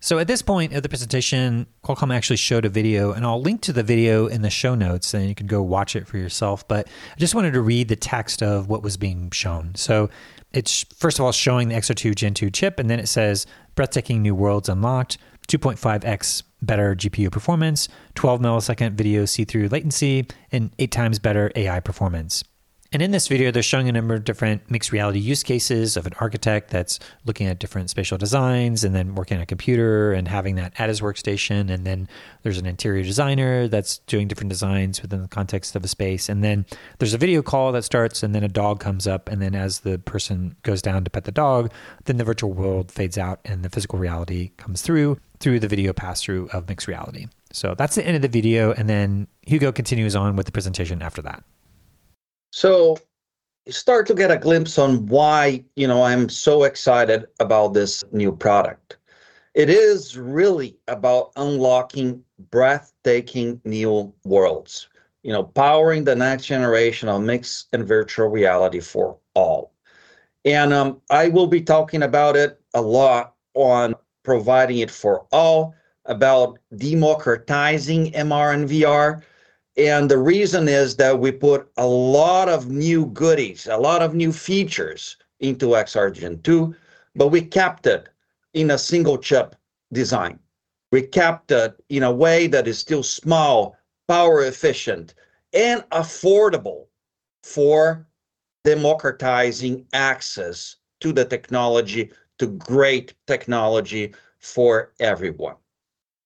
So 0.00 0.18
at 0.18 0.26
this 0.26 0.42
point 0.42 0.72
of 0.72 0.82
the 0.82 0.88
presentation, 0.88 1.66
Qualcomm 1.84 2.12
actually 2.12 2.36
showed 2.36 2.64
a 2.64 2.68
video, 2.68 3.12
and 3.12 3.24
I'll 3.24 3.40
link 3.40 3.60
to 3.62 3.72
the 3.72 3.84
video 3.84 4.26
in 4.26 4.42
the 4.42 4.50
show 4.50 4.74
notes, 4.74 5.14
and 5.14 5.28
you 5.28 5.34
can 5.34 5.46
go 5.46 5.62
watch 5.62 5.94
it 5.94 6.08
for 6.08 6.18
yourself. 6.18 6.66
But 6.66 6.88
I 6.88 7.20
just 7.20 7.36
wanted 7.36 7.52
to 7.52 7.60
read 7.60 7.86
the 7.86 7.94
text 7.94 8.42
of 8.42 8.68
what 8.68 8.82
was 8.82 8.96
being 8.96 9.30
shown. 9.30 9.76
So 9.76 10.10
it's 10.52 10.84
first 10.96 11.20
of 11.20 11.24
all 11.24 11.30
showing 11.30 11.68
the 11.68 11.76
XR2 11.76 12.16
Gen 12.16 12.34
2 12.34 12.50
chip, 12.50 12.80
and 12.80 12.90
then 12.90 12.98
it 12.98 13.06
says 13.06 13.46
breathtaking 13.76 14.22
new 14.22 14.34
worlds 14.34 14.68
unlocked, 14.68 15.18
2.5x 15.48 16.42
better 16.62 16.94
GPU 16.94 17.30
performance, 17.30 17.88
12 18.14 18.40
millisecond 18.40 18.92
video 18.92 19.24
see 19.24 19.44
through 19.44 19.68
latency, 19.68 20.26
and 20.50 20.70
eight 20.78 20.90
times 20.92 21.18
better 21.18 21.50
AI 21.56 21.80
performance. 21.80 22.44
And 22.92 23.00
in 23.00 23.10
this 23.10 23.26
video, 23.26 23.50
they're 23.50 23.62
showing 23.62 23.88
a 23.88 23.92
number 23.92 24.12
of 24.12 24.24
different 24.24 24.70
mixed 24.70 24.92
reality 24.92 25.18
use 25.18 25.42
cases 25.42 25.96
of 25.96 26.06
an 26.06 26.12
architect 26.20 26.68
that's 26.68 26.98
looking 27.24 27.46
at 27.46 27.58
different 27.58 27.88
spatial 27.88 28.18
designs 28.18 28.84
and 28.84 28.94
then 28.94 29.14
working 29.14 29.38
on 29.38 29.42
a 29.42 29.46
computer 29.46 30.12
and 30.12 30.28
having 30.28 30.56
that 30.56 30.74
at 30.78 30.90
his 30.90 31.00
workstation. 31.00 31.70
And 31.70 31.86
then 31.86 32.06
there's 32.42 32.58
an 32.58 32.66
interior 32.66 33.02
designer 33.02 33.66
that's 33.66 33.98
doing 34.00 34.28
different 34.28 34.50
designs 34.50 35.00
within 35.00 35.22
the 35.22 35.28
context 35.28 35.74
of 35.74 35.82
a 35.84 35.88
space. 35.88 36.28
And 36.28 36.44
then 36.44 36.66
there's 36.98 37.14
a 37.14 37.18
video 37.18 37.40
call 37.40 37.72
that 37.72 37.84
starts, 37.84 38.22
and 38.22 38.34
then 38.34 38.44
a 38.44 38.48
dog 38.48 38.78
comes 38.78 39.06
up. 39.06 39.26
And 39.30 39.40
then 39.40 39.54
as 39.54 39.80
the 39.80 39.98
person 39.98 40.54
goes 40.62 40.82
down 40.82 41.02
to 41.04 41.10
pet 41.10 41.24
the 41.24 41.32
dog, 41.32 41.72
then 42.04 42.18
the 42.18 42.24
virtual 42.24 42.52
world 42.52 42.92
fades 42.92 43.16
out 43.16 43.40
and 43.46 43.64
the 43.64 43.70
physical 43.70 43.98
reality 43.98 44.50
comes 44.58 44.82
through 44.82 45.18
through 45.40 45.58
the 45.58 45.66
video 45.66 45.92
pass 45.92 46.22
through 46.22 46.48
of 46.52 46.68
mixed 46.68 46.86
reality. 46.86 47.26
So 47.52 47.74
that's 47.74 47.96
the 47.96 48.06
end 48.06 48.16
of 48.16 48.22
the 48.22 48.28
video. 48.28 48.72
And 48.72 48.88
then 48.88 49.28
Hugo 49.46 49.72
continues 49.72 50.14
on 50.14 50.36
with 50.36 50.46
the 50.46 50.52
presentation 50.52 51.02
after 51.02 51.20
that. 51.22 51.42
So 52.52 52.98
you 53.64 53.72
start 53.72 54.06
to 54.08 54.14
get 54.14 54.30
a 54.30 54.36
glimpse 54.36 54.78
on 54.78 55.06
why, 55.06 55.64
you 55.74 55.88
know, 55.88 56.02
I'm 56.02 56.28
so 56.28 56.64
excited 56.64 57.26
about 57.40 57.72
this 57.72 58.04
new 58.12 58.30
product. 58.30 58.98
It 59.54 59.70
is 59.70 60.18
really 60.18 60.76
about 60.86 61.32
unlocking 61.36 62.22
breathtaking 62.50 63.60
new 63.64 64.12
worlds, 64.24 64.88
you 65.22 65.32
know, 65.32 65.44
powering 65.44 66.04
the 66.04 66.14
next 66.14 66.44
generation 66.44 67.08
of 67.08 67.22
mixed 67.22 67.68
and 67.72 67.88
virtual 67.88 68.28
reality 68.28 68.80
for 68.80 69.16
all. 69.34 69.72
And 70.44 70.74
um, 70.74 71.00
I 71.08 71.28
will 71.28 71.46
be 71.46 71.62
talking 71.62 72.02
about 72.02 72.36
it 72.36 72.60
a 72.74 72.82
lot 72.82 73.34
on 73.54 73.94
providing 74.24 74.78
it 74.78 74.90
for 74.90 75.26
all, 75.32 75.74
about 76.06 76.58
democratizing 76.76 78.12
MR 78.12 78.54
and 78.54 78.68
VR, 78.68 79.22
and 79.76 80.10
the 80.10 80.18
reason 80.18 80.68
is 80.68 80.96
that 80.96 81.18
we 81.18 81.32
put 81.32 81.70
a 81.78 81.86
lot 81.86 82.48
of 82.48 82.70
new 82.70 83.06
goodies, 83.06 83.66
a 83.66 83.76
lot 83.76 84.02
of 84.02 84.14
new 84.14 84.32
features 84.32 85.16
into 85.40 85.68
XR 85.68 86.12
Gen 86.12 86.40
2, 86.42 86.74
but 87.16 87.28
we 87.28 87.40
kept 87.40 87.86
it 87.86 88.08
in 88.52 88.70
a 88.70 88.78
single 88.78 89.16
chip 89.16 89.56
design. 89.92 90.38
We 90.90 91.02
kept 91.02 91.50
it 91.50 91.74
in 91.88 92.02
a 92.02 92.12
way 92.12 92.46
that 92.48 92.68
is 92.68 92.78
still 92.78 93.02
small, 93.02 93.76
power 94.08 94.44
efficient, 94.44 95.14
and 95.54 95.82
affordable 95.90 96.86
for 97.42 98.06
democratizing 98.64 99.86
access 99.94 100.76
to 101.00 101.12
the 101.12 101.24
technology, 101.24 102.12
to 102.38 102.46
great 102.46 103.14
technology 103.26 104.14
for 104.38 104.92
everyone. 105.00 105.56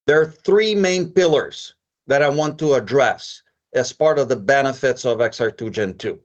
There 0.06 0.20
are 0.20 0.26
three 0.26 0.74
main 0.74 1.10
pillars 1.10 1.74
that 2.06 2.22
I 2.22 2.28
want 2.28 2.58
to 2.60 2.74
address 2.74 3.42
as 3.74 3.92
part 3.92 4.18
of 4.18 4.28
the 4.28 4.36
benefits 4.36 5.04
of 5.04 5.20
XR2 5.20 5.70
Gen 5.70 5.94
2. 5.94 6.18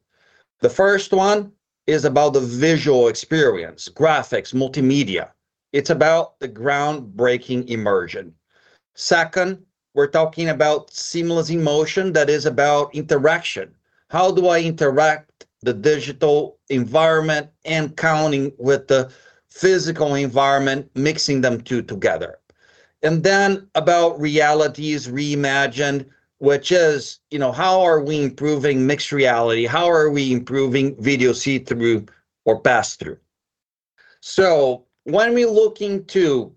The 0.62 0.70
first 0.70 1.12
one 1.12 1.52
is 1.88 2.06
about 2.06 2.34
the 2.34 2.40
visual 2.40 3.08
experience, 3.08 3.90
graphics, 3.90 4.54
multimedia. 4.54 5.30
It's 5.74 5.90
about 5.90 6.40
the 6.40 6.50
groundbreaking 6.50 7.68
immersion. 7.70 8.34
Second, 8.96 9.66
we're 9.94 10.08
talking 10.08 10.50
about 10.50 10.92
seamless 10.92 11.50
emotion 11.50 12.14
that 12.14 12.30
is 12.30 12.46
about 12.46 12.94
interaction. 12.94 13.74
How 14.10 14.32
do 14.32 14.48
I 14.48 14.62
interact 14.62 15.46
the 15.62 15.74
digital 15.74 16.60
environment 16.70 17.50
and 17.66 17.96
counting 17.96 18.54
with 18.58 18.88
the 18.88 19.12
physical 19.50 20.16
environment, 20.16 20.90
mixing 20.96 21.42
them 21.42 21.62
two 21.62 21.82
together? 21.82 22.40
And 23.04 23.24
then 23.24 23.68
about 23.76 24.20
realities 24.20 25.08
reimagined 25.08 26.06
which 26.40 26.72
is 26.72 27.20
you 27.30 27.38
know 27.40 27.52
how 27.52 27.82
are 27.82 28.00
we 28.00 28.24
improving 28.24 28.88
mixed 28.88 29.12
reality? 29.12 29.66
How 29.68 29.88
are 29.88 30.10
we 30.10 30.32
improving 30.34 30.96
video 31.02 31.34
see 31.34 31.60
through 31.60 32.06
or 32.46 32.60
pass 32.60 32.96
through 32.96 33.18
so 34.22 34.84
when 35.04 35.34
we 35.34 35.46
look 35.46 35.82
into 35.82 36.52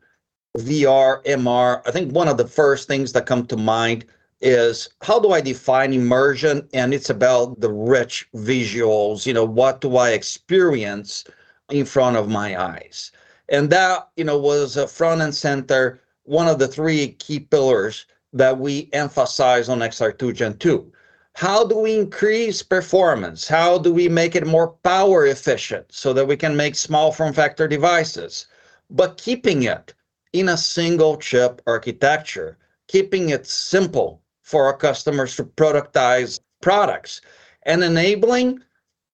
vr 0.57 1.23
mr 1.25 1.83
i 1.87 1.91
think 1.91 2.13
one 2.13 2.29
of 2.29 2.39
the 2.39 2.47
first 2.47 2.89
things 2.89 3.13
that 3.13 3.27
come 3.27 3.47
to 3.47 3.57
mind 3.57 4.05
is 4.41 4.89
how 5.03 5.19
do 5.19 5.33
i 5.33 5.41
define 5.41 5.93
immersion? 5.93 6.69
And 6.73 6.93
it's 6.95 7.11
about 7.11 7.61
the 7.61 7.73
rich 7.73 8.29
visuals 8.35 9.27
you 9.27 9.35
know 9.35 9.45
what 9.45 9.81
do 9.81 9.97
i 9.97 10.11
experience 10.11 11.25
in 11.71 11.85
front 11.85 12.17
of 12.17 12.29
my 12.29 12.61
eyes? 12.61 13.13
And 13.49 13.69
that 13.71 14.09
you 14.17 14.25
know 14.25 14.39
was 14.39 14.77
a 14.77 14.87
front 14.89 15.21
and 15.21 15.35
center 15.35 16.01
one 16.25 16.49
of 16.49 16.59
the 16.59 16.69
three 16.69 17.13
key 17.13 17.41
pillars 17.41 18.07
that 18.33 18.59
we 18.59 18.91
emphasize 18.93 19.69
on 19.69 19.79
XR2 19.79 20.35
Gen 20.35 20.57
2. 20.59 20.93
How 21.35 21.65
do 21.67 21.79
we 21.79 21.99
increase 21.99 22.63
performance? 22.63 23.47
How 23.47 23.79
do 23.79 23.93
we 23.93 24.09
make 24.09 24.37
it 24.37 24.47
more 24.47 24.69
power 24.85 25.27
efficient 25.27 25.87
so 25.91 26.13
that 26.13 26.27
we 26.27 26.37
can 26.37 26.57
make 26.57 26.75
small 26.75 27.13
form 27.13 27.33
factor 27.33 27.67
devices, 27.69 28.47
but 28.91 29.19
keeping 29.19 29.65
it 29.65 29.95
in 30.33 30.49
a 30.49 30.57
single 30.57 31.17
chip 31.17 31.61
architecture, 31.67 32.59
keeping 32.89 33.31
it 33.31 33.47
simple 33.47 34.23
for 34.43 34.65
our 34.67 34.77
customers 34.77 35.37
to 35.37 35.45
productize 35.45 36.41
products 36.61 37.21
and 37.65 37.83
enabling 37.83 38.61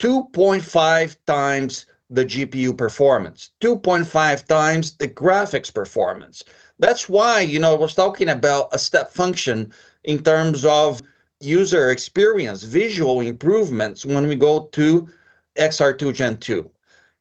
2.5 0.00 1.16
times 1.26 1.86
the 2.10 2.24
GPU 2.24 2.76
performance, 2.76 3.50
2.5 3.60 4.46
times 4.46 4.96
the 4.96 5.08
graphics 5.08 5.72
performance. 5.72 6.42
That's 6.80 7.10
why, 7.10 7.40
you 7.42 7.58
know, 7.58 7.74
I 7.74 7.78
was 7.78 7.94
talking 7.94 8.30
about 8.30 8.70
a 8.72 8.78
step 8.78 9.12
function 9.12 9.70
in 10.04 10.22
terms 10.22 10.64
of 10.64 11.02
user 11.38 11.90
experience, 11.90 12.62
visual 12.62 13.20
improvements 13.20 14.06
when 14.06 14.26
we 14.26 14.34
go 14.34 14.60
to 14.72 15.06
XR2 15.58 16.14
Gen 16.14 16.38
2. 16.38 16.70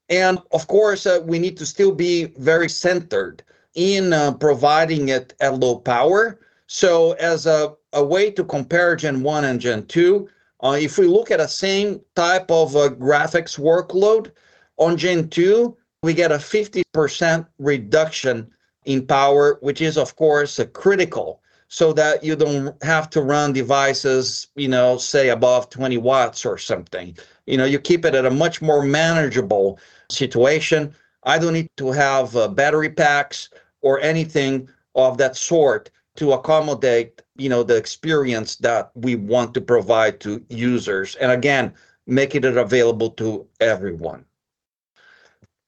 And 0.08 0.40
of 0.54 0.66
course, 0.68 1.06
uh, 1.06 1.20
we 1.26 1.40
need 1.40 1.58
to 1.58 1.66
still 1.66 1.92
be 1.92 2.26
very 2.38 2.70
centered 2.70 3.44
in 3.76 4.14
uh, 4.14 4.32
providing 4.32 5.10
it 5.10 5.34
at 5.42 5.60
low 5.60 5.78
power. 5.78 6.40
So, 6.68 7.12
as 7.14 7.46
a, 7.46 7.76
a 7.92 8.04
way 8.04 8.32
to 8.32 8.46
compare 8.46 8.96
Gen 8.96 9.24
1 9.24 9.44
and 9.44 9.60
Gen 9.60 9.86
2, 9.88 10.30
uh, 10.64 10.78
if 10.80 10.98
we 10.98 11.06
look 11.06 11.32
at 11.32 11.40
the 11.40 11.48
same 11.48 12.00
type 12.16 12.50
of 12.50 12.78
uh, 12.78 12.90
graphics 12.92 13.60
workload 13.60 14.32
on 14.78 14.96
Gen 14.96 15.28
2, 15.28 15.76
we 16.02 16.14
get 16.14 16.32
a 16.32 16.36
50% 16.36 17.46
reduction 17.60 18.50
in 18.86 19.06
power, 19.06 19.58
which 19.62 19.82
is 19.82 19.98
of 19.98 20.16
course 20.16 20.60
critical 20.74 21.42
so 21.70 21.94
that 21.94 22.24
you 22.24 22.36
don't 22.36 22.82
have 22.84 23.10
to 23.12 23.22
run 23.22 23.54
devices, 23.54 24.48
you 24.56 24.68
know, 24.68 24.98
say 24.98 25.30
above 25.30 25.70
20 25.70 25.98
watts 26.00 26.44
or 26.46 26.58
something. 26.58 27.16
You 27.46 27.58
know, 27.58 27.66
you 27.66 27.80
keep 27.80 28.06
it 28.06 28.16
at 28.16 28.26
a 28.26 28.32
much 28.32 28.62
more 28.62 28.84
manageable 28.84 29.80
situation. 30.10 30.96
I 31.24 31.38
don't 31.38 31.54
need 31.54 31.70
to 31.78 31.92
have 31.92 32.36
uh, 32.36 32.48
battery 32.48 32.90
packs 32.90 33.50
or 33.82 34.00
anything 34.02 34.68
of 34.96 35.20
that 35.20 35.36
sort 35.36 35.92
to 36.16 36.34
accommodate, 36.34 37.22
you 37.38 37.50
know, 37.50 37.62
the 37.62 37.78
experience 37.78 38.56
that 38.58 38.92
we 38.96 39.16
want 39.16 39.54
to 39.54 39.62
provide 39.62 40.20
to 40.22 40.44
users. 40.50 41.16
And 41.18 41.32
again, 41.32 41.74
making 42.08 42.44
it 42.46 42.58
available 42.58 43.12
to 43.12 43.46
everyone. 43.62 44.26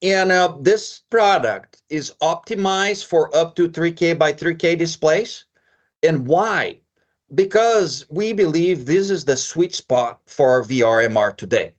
And 0.02 0.32
uh, 0.32 0.56
this 0.60 1.02
product 1.10 1.84
is 1.90 2.14
optimized 2.22 3.06
for 3.06 3.36
up 3.36 3.56
to 3.56 3.70
3K 3.70 4.18
by 4.18 4.34
3K 4.34 4.78
displays. 4.78 5.46
And 6.02 6.26
why? 6.26 6.80
Because 7.36 8.06
we 8.10 8.34
believe 8.34 8.86
this 8.86 9.10
is 9.12 9.24
the 9.24 9.38
sweet 9.38 9.76
spot 9.76 10.20
for 10.26 10.64
VR 10.64 11.08
MR 11.08 11.38
today. 11.38 11.74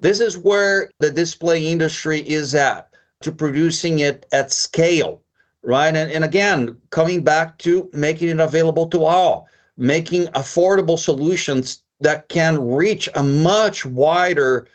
This 0.00 0.20
is 0.20 0.38
where 0.38 0.90
the 1.00 1.10
display 1.10 1.66
industry 1.66 2.20
is 2.26 2.54
at 2.54 2.88
to 3.20 3.30
producing 3.30 4.00
it 4.00 4.26
at 4.32 4.52
scale, 4.52 5.22
right? 5.62 5.94
And, 5.94 6.10
and 6.10 6.24
again, 6.24 6.76
coming 6.90 7.22
back 7.22 7.58
to 7.58 7.88
making 7.92 8.28
it 8.28 8.40
available 8.40 8.88
to 8.88 9.04
all, 9.04 9.48
making 9.76 10.26
affordable 10.28 10.98
solutions 10.98 11.82
that 12.00 12.28
can 12.28 12.60
reach 12.60 13.08
a 13.14 13.22
much 13.22 13.84
wider 13.84 14.66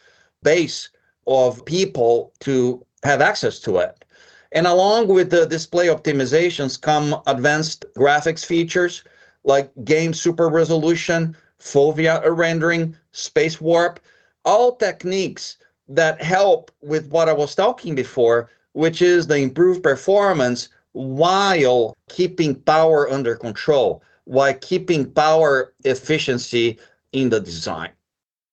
base 0.44 0.90
of 1.28 1.64
people 1.66 2.34
to 2.40 2.84
have 3.04 3.22
access 3.22 3.60
to 3.60 3.78
it. 3.78 4.04
And 4.52 4.68
along 4.68 5.08
with 5.08 5.30
the 5.30 5.46
display 5.46 5.88
optimizations 5.88 6.80
come 6.80 7.22
advanced 7.28 7.86
graphics 7.96 8.46
features 8.46 9.04
like 9.44 9.72
game 9.84 10.14
super 10.14 10.50
resolution, 10.50 11.36
fovea 11.60 12.22
rendering, 12.26 12.96
space 13.12 13.62
warp, 13.62 14.00
all 14.46 14.76
techniques 14.76 15.58
that 15.88 16.22
help 16.22 16.72
with 16.82 17.08
what 17.10 17.30
I 17.30 17.34
was 17.34 17.56
talking 17.56 17.96
before, 17.96 18.50
which 18.74 19.02
is 19.02 19.28
the 19.28 19.38
improved 19.38 19.84
performance 19.84 20.70
while 20.94 21.96
keeping 22.10 22.56
power 22.56 23.10
under 23.10 23.36
control, 23.36 24.04
while 24.26 24.54
keeping 24.56 25.10
power 25.12 25.74
efficiency 25.86 26.78
in 27.14 27.30
the 27.30 27.40
design. 27.40 27.92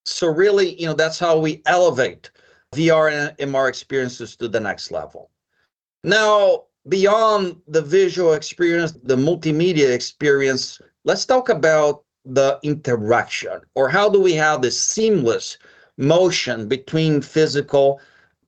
So 0.05 0.29
really, 0.29 0.81
you 0.81 0.87
know, 0.87 0.95
that's 0.95 1.19
how 1.19 1.39
we 1.39 1.63
elevate 1.67 2.31
VR 2.75 3.11
and 3.13 3.37
MR 3.39 3.69
experiences 3.69 4.37
to 4.37 4.49
the 4.49 4.61
next 4.61 4.91
level. 4.91 5.31
Now, 6.05 6.65
beyond 6.89 7.61
the 7.67 7.83
visual 7.83 8.35
experience, 8.35 8.93
the 9.03 9.17
multimedia 9.17 9.93
experience, 9.93 10.81
let's 11.05 11.27
talk 11.27 11.49
about 11.49 12.05
the 12.25 12.59
interaction 12.63 13.61
or 13.75 13.89
how 13.89 14.09
do 14.09 14.21
we 14.21 14.35
have 14.35 14.61
this 14.61 14.79
seamless 14.79 15.57
motion 15.97 16.69
between 16.69 17.23
physical 17.23 18.01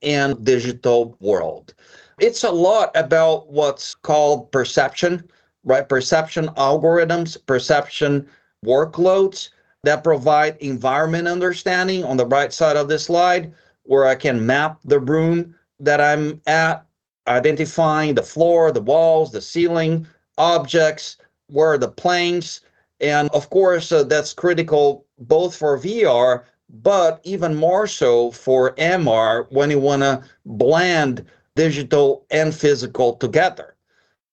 and 0.03 0.43
digital 0.45 1.17
world. 1.19 1.73
It's 2.19 2.43
a 2.43 2.51
lot 2.51 2.91
about 2.95 3.51
what's 3.51 3.95
called 3.95 4.51
perception, 4.51 5.27
right? 5.63 5.87
Perception 5.87 6.47
algorithms, 6.49 7.37
perception 7.45 8.27
workloads 8.65 9.49
that 9.83 10.03
provide 10.03 10.57
environment 10.57 11.27
understanding 11.27 12.03
on 12.03 12.17
the 12.17 12.25
right 12.27 12.53
side 12.53 12.77
of 12.77 12.87
this 12.87 13.05
slide, 13.05 13.51
where 13.83 14.05
I 14.05 14.15
can 14.15 14.45
map 14.45 14.79
the 14.85 14.99
room 14.99 15.55
that 15.79 15.99
I'm 15.99 16.41
at, 16.47 16.85
identifying 17.27 18.15
the 18.15 18.23
floor, 18.23 18.71
the 18.71 18.81
walls, 18.81 19.31
the 19.31 19.41
ceiling, 19.41 20.07
objects, 20.37 21.17
where 21.47 21.77
the 21.77 21.87
planes. 21.87 22.61
And 22.99 23.29
of 23.31 23.49
course, 23.49 23.91
uh, 23.91 24.03
that's 24.03 24.33
critical 24.33 25.05
both 25.19 25.55
for 25.55 25.77
VR, 25.77 26.43
but 26.69 27.19
even 27.23 27.55
more 27.55 27.87
so 27.87 28.31
for 28.31 28.75
MR 28.75 29.47
when 29.51 29.69
you 29.71 29.79
want 29.79 30.01
to 30.03 30.23
blend 30.45 31.25
digital 31.55 32.25
and 32.31 32.55
physical 32.55 33.15
together. 33.15 33.75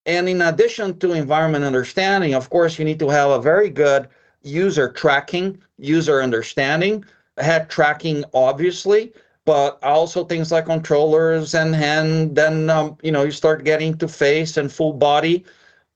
And 0.06 0.28
in 0.28 0.40
addition 0.40 0.98
to 1.00 1.12
environment 1.12 1.64
understanding, 1.64 2.34
of 2.34 2.48
course, 2.48 2.78
you 2.78 2.84
need 2.84 2.98
to 3.00 3.08
have 3.08 3.30
a 3.30 3.42
very 3.42 3.68
good 3.68 4.08
user 4.42 4.90
tracking, 4.90 5.58
user 5.78 6.22
understanding, 6.22 7.04
head 7.36 7.68
tracking, 7.68 8.24
obviously, 8.32 9.12
but 9.48 9.82
also 9.82 10.24
things 10.24 10.52
like 10.52 10.66
controllers 10.66 11.54
and 11.54 11.74
hand. 11.74 12.36
Then 12.36 12.68
um, 12.68 12.98
you 13.02 13.10
know 13.10 13.24
you 13.24 13.30
start 13.30 13.64
getting 13.64 13.96
to 13.96 14.06
face 14.06 14.58
and 14.58 14.70
full 14.70 14.92
body, 14.92 15.46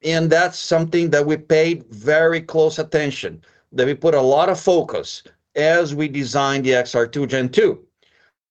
and 0.03 0.31
that's 0.31 0.59
something 0.59 1.11
that 1.11 1.27
we 1.27 1.37
paid 1.37 1.85
very 1.91 2.41
close 2.41 2.79
attention. 2.79 3.43
That 3.73 3.87
we 3.87 3.95
put 3.95 4.15
a 4.15 4.23
lot 4.23 4.49
of 4.49 4.59
focus 4.59 5.23
as 5.55 5.95
we 5.95 6.09
designed 6.09 6.65
the 6.65 6.75
XR2 6.75 7.27
Gen 7.27 7.51
2. 7.51 7.79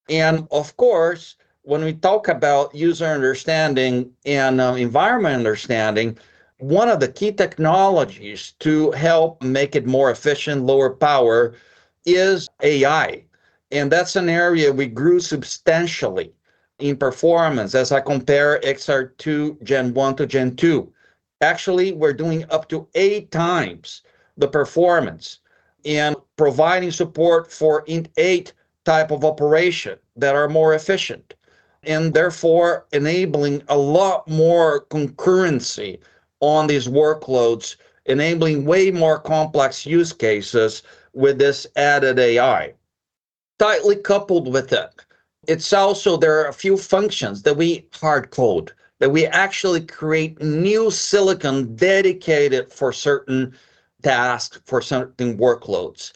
And 0.10 0.48
of 0.52 0.78
course, 0.78 1.36
when 1.64 1.84
we 1.84 1.94
talk 1.94 2.28
about 2.28 2.76
user 2.76 3.08
understanding 3.08 4.12
and 4.28 4.62
uh, 4.62 4.76
environment 4.76 5.36
understanding, 5.36 6.16
one 6.60 6.90
of 6.90 7.00
the 7.00 7.08
key 7.08 7.32
technologies 7.32 8.54
to 8.60 8.92
help 8.92 9.42
make 9.42 9.76
it 9.76 9.88
more 9.88 10.12
efficient, 10.12 10.62
lower 10.64 10.92
power, 10.92 11.56
is 12.06 12.48
AI. 12.62 13.24
And 13.72 13.92
that's 13.92 14.16
an 14.16 14.28
area 14.30 14.72
we 14.72 14.88
grew 14.88 15.20
substantially 15.20 16.34
in 16.80 16.98
performance 16.98 17.74
as 17.74 17.92
I 17.92 18.02
compare 18.02 18.60
XR2 18.62 19.64
Gen 19.64 19.94
1 19.94 20.16
to 20.18 20.26
Gen 20.26 20.56
2. 20.56 20.92
Actually, 21.42 21.94
we're 21.94 22.14
doing 22.14 22.46
up 22.50 22.68
to 22.70 22.88
eight 22.96 23.32
times 23.32 24.02
the 24.38 24.48
performance 24.48 25.40
and 25.86 26.16
providing 26.38 26.92
support 26.92 27.52
for 27.52 27.86
eight 28.18 28.54
type 28.84 29.12
of 29.12 29.24
operation 29.24 29.98
that 30.16 30.36
are 30.36 30.50
more 30.50 30.74
efficient 30.74 31.34
and 31.84 32.14
therefore 32.14 32.86
enabling 32.92 33.64
a 33.70 33.78
lot 33.78 34.28
more 34.28 34.86
concurrency 34.86 36.00
on 36.40 36.68
these 36.68 36.88
workloads, 36.88 37.76
enabling 38.06 38.66
way 38.66 38.92
more 38.92 39.20
complex 39.20 39.86
use 39.86 40.14
cases 40.14 40.84
with 41.14 41.40
this 41.40 41.66
added 41.76 42.20
AI. 42.20 42.74
Tightly 43.62 43.96
coupled 43.96 44.52
with 44.52 44.74
it, 44.74 44.90
it's 45.48 45.72
also 45.72 46.18
there 46.18 46.40
are 46.42 46.48
a 46.48 46.54
few 46.54 46.76
functions 46.76 47.44
that 47.44 47.56
we 47.56 47.86
hard 47.94 48.32
code, 48.32 48.72
that 48.98 49.12
we 49.12 49.28
actually 49.28 49.82
create 49.82 50.42
new 50.42 50.90
silicon 50.90 51.76
dedicated 51.76 52.74
for 52.74 52.92
certain 52.92 53.54
tasks, 54.02 54.60
for 54.66 54.82
certain 54.82 55.38
workloads. 55.38 56.12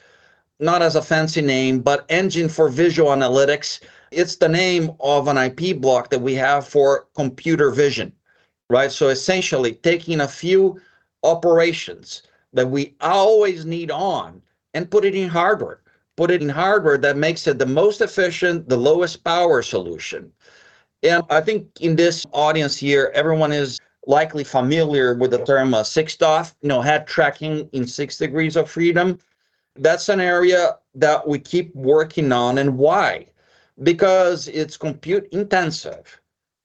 Not 0.60 0.82
as 0.82 0.96
a 0.96 1.04
fancy 1.04 1.42
name, 1.42 1.82
but 1.82 2.08
Engine 2.10 2.50
for 2.50 2.68
Visual 2.68 3.12
Analytics. 3.12 3.80
It's 4.10 4.38
the 4.38 4.50
name 4.50 4.94
of 5.00 5.28
an 5.28 5.38
IP 5.38 5.80
block 5.80 6.10
that 6.10 6.22
we 6.22 6.34
have 6.34 6.68
for 6.68 7.06
computer 7.16 7.70
vision 7.70 8.12
right? 8.70 8.92
So 8.92 9.10
essentially 9.10 9.74
taking 9.74 10.22
a 10.22 10.28
few 10.28 10.82
operations 11.22 12.24
that 12.54 12.68
we 12.68 12.96
always 13.02 13.66
need 13.66 13.92
on 13.92 14.42
and 14.74 14.90
put 14.90 15.06
it 15.06 15.14
in 15.14 15.30
hardware. 15.30 15.82
Put 16.18 16.32
it 16.32 16.42
in 16.42 16.50
hardware 16.50 16.98
that 16.98 17.18
makes 17.18 17.48
it 17.48 17.60
the 17.60 17.66
most 17.66 18.02
efficient, 18.02 18.70
the 18.70 18.78
lowest 18.78 19.24
power 19.24 19.62
solution. 19.62 20.32
And 21.04 21.24
I 21.30 21.42
think 21.42 21.68
in 21.82 21.96
this 21.96 22.26
audience 22.32 22.78
here, 22.78 23.12
everyone 23.14 23.52
is 23.52 23.80
likely 24.08 24.44
familiar 24.44 25.16
with 25.16 25.32
the 25.32 25.44
term 25.44 25.74
uh, 25.74 25.82
6DoF, 25.82 26.54
you 26.62 26.70
know, 26.70 26.82
head 26.82 27.08
tracking 27.08 27.70
in 27.74 27.86
six 27.86 28.18
degrees 28.18 28.56
of 28.56 28.70
freedom. 28.70 29.20
That's 29.76 30.10
an 30.10 30.22
area 30.22 30.78
that 30.94 31.28
we 31.28 31.40
keep 31.40 31.76
working 31.76 32.32
on. 32.32 32.60
And 32.60 32.78
why? 32.78 33.28
Because 33.84 34.48
it's 34.48 34.78
compute 34.78 35.28
intensive 35.32 36.22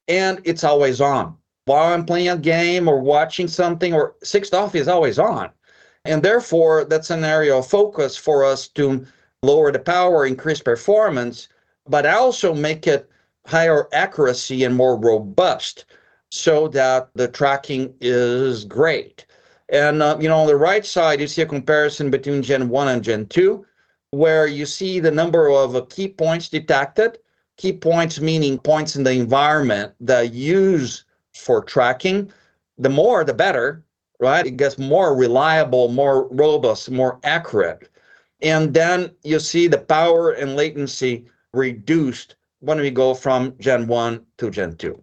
and 0.06 0.40
it's 0.44 0.64
always 0.64 1.00
on 1.00 1.36
while 1.70 1.92
I'm 1.92 2.04
playing 2.04 2.30
a 2.30 2.36
game 2.36 2.88
or 2.88 2.98
watching 2.98 3.46
something, 3.46 3.94
or 3.94 4.16
6DoF 4.24 4.74
is 4.74 4.88
always 4.88 5.20
on. 5.20 5.50
And 6.04 6.20
therefore, 6.20 6.84
that's 6.84 7.10
an 7.10 7.22
area 7.22 7.54
of 7.56 7.66
focus 7.66 8.16
for 8.16 8.44
us 8.44 8.66
to 8.68 9.06
lower 9.42 9.72
the 9.72 9.78
power, 9.78 10.26
increase 10.26 10.60
performance, 10.60 11.48
but 11.88 12.04
also 12.04 12.54
make 12.54 12.86
it 12.86 13.08
higher 13.46 13.88
accuracy 13.92 14.64
and 14.64 14.76
more 14.76 14.98
robust 14.98 15.86
so 16.30 16.68
that 16.68 17.08
the 17.14 17.26
tracking 17.26 17.94
is 18.00 18.64
great. 18.64 19.24
And, 19.70 20.02
uh, 20.02 20.18
you 20.20 20.28
know, 20.28 20.40
on 20.40 20.46
the 20.46 20.56
right 20.56 20.84
side, 20.84 21.20
you 21.20 21.26
see 21.26 21.42
a 21.42 21.46
comparison 21.46 22.10
between 22.10 22.42
Gen 22.42 22.68
1 22.68 22.88
and 22.88 23.02
Gen 23.02 23.26
2, 23.26 23.64
where 24.10 24.46
you 24.46 24.66
see 24.66 25.00
the 25.00 25.10
number 25.10 25.48
of 25.48 25.74
uh, 25.74 25.82
key 25.88 26.08
points 26.08 26.48
detected. 26.48 27.18
Key 27.56 27.72
points 27.74 28.20
meaning 28.20 28.58
points 28.58 28.96
in 28.96 29.04
the 29.04 29.12
environment 29.12 29.92
that 30.00 30.32
use 30.32 31.04
for 31.34 31.62
tracking, 31.62 32.32
the 32.78 32.88
more 32.88 33.22
the 33.22 33.34
better, 33.34 33.84
right? 34.18 34.46
It 34.46 34.56
gets 34.56 34.78
more 34.78 35.14
reliable, 35.14 35.88
more 35.88 36.26
robust, 36.28 36.90
more 36.90 37.20
accurate. 37.22 37.89
And 38.42 38.72
then 38.72 39.10
you 39.22 39.38
see 39.38 39.66
the 39.66 39.78
power 39.78 40.32
and 40.32 40.56
latency 40.56 41.26
reduced 41.52 42.36
when 42.60 42.78
we 42.78 42.90
go 42.90 43.14
from 43.14 43.54
Gen 43.58 43.86
1 43.86 44.26
to 44.38 44.50
Gen 44.50 44.76
2. 44.76 45.02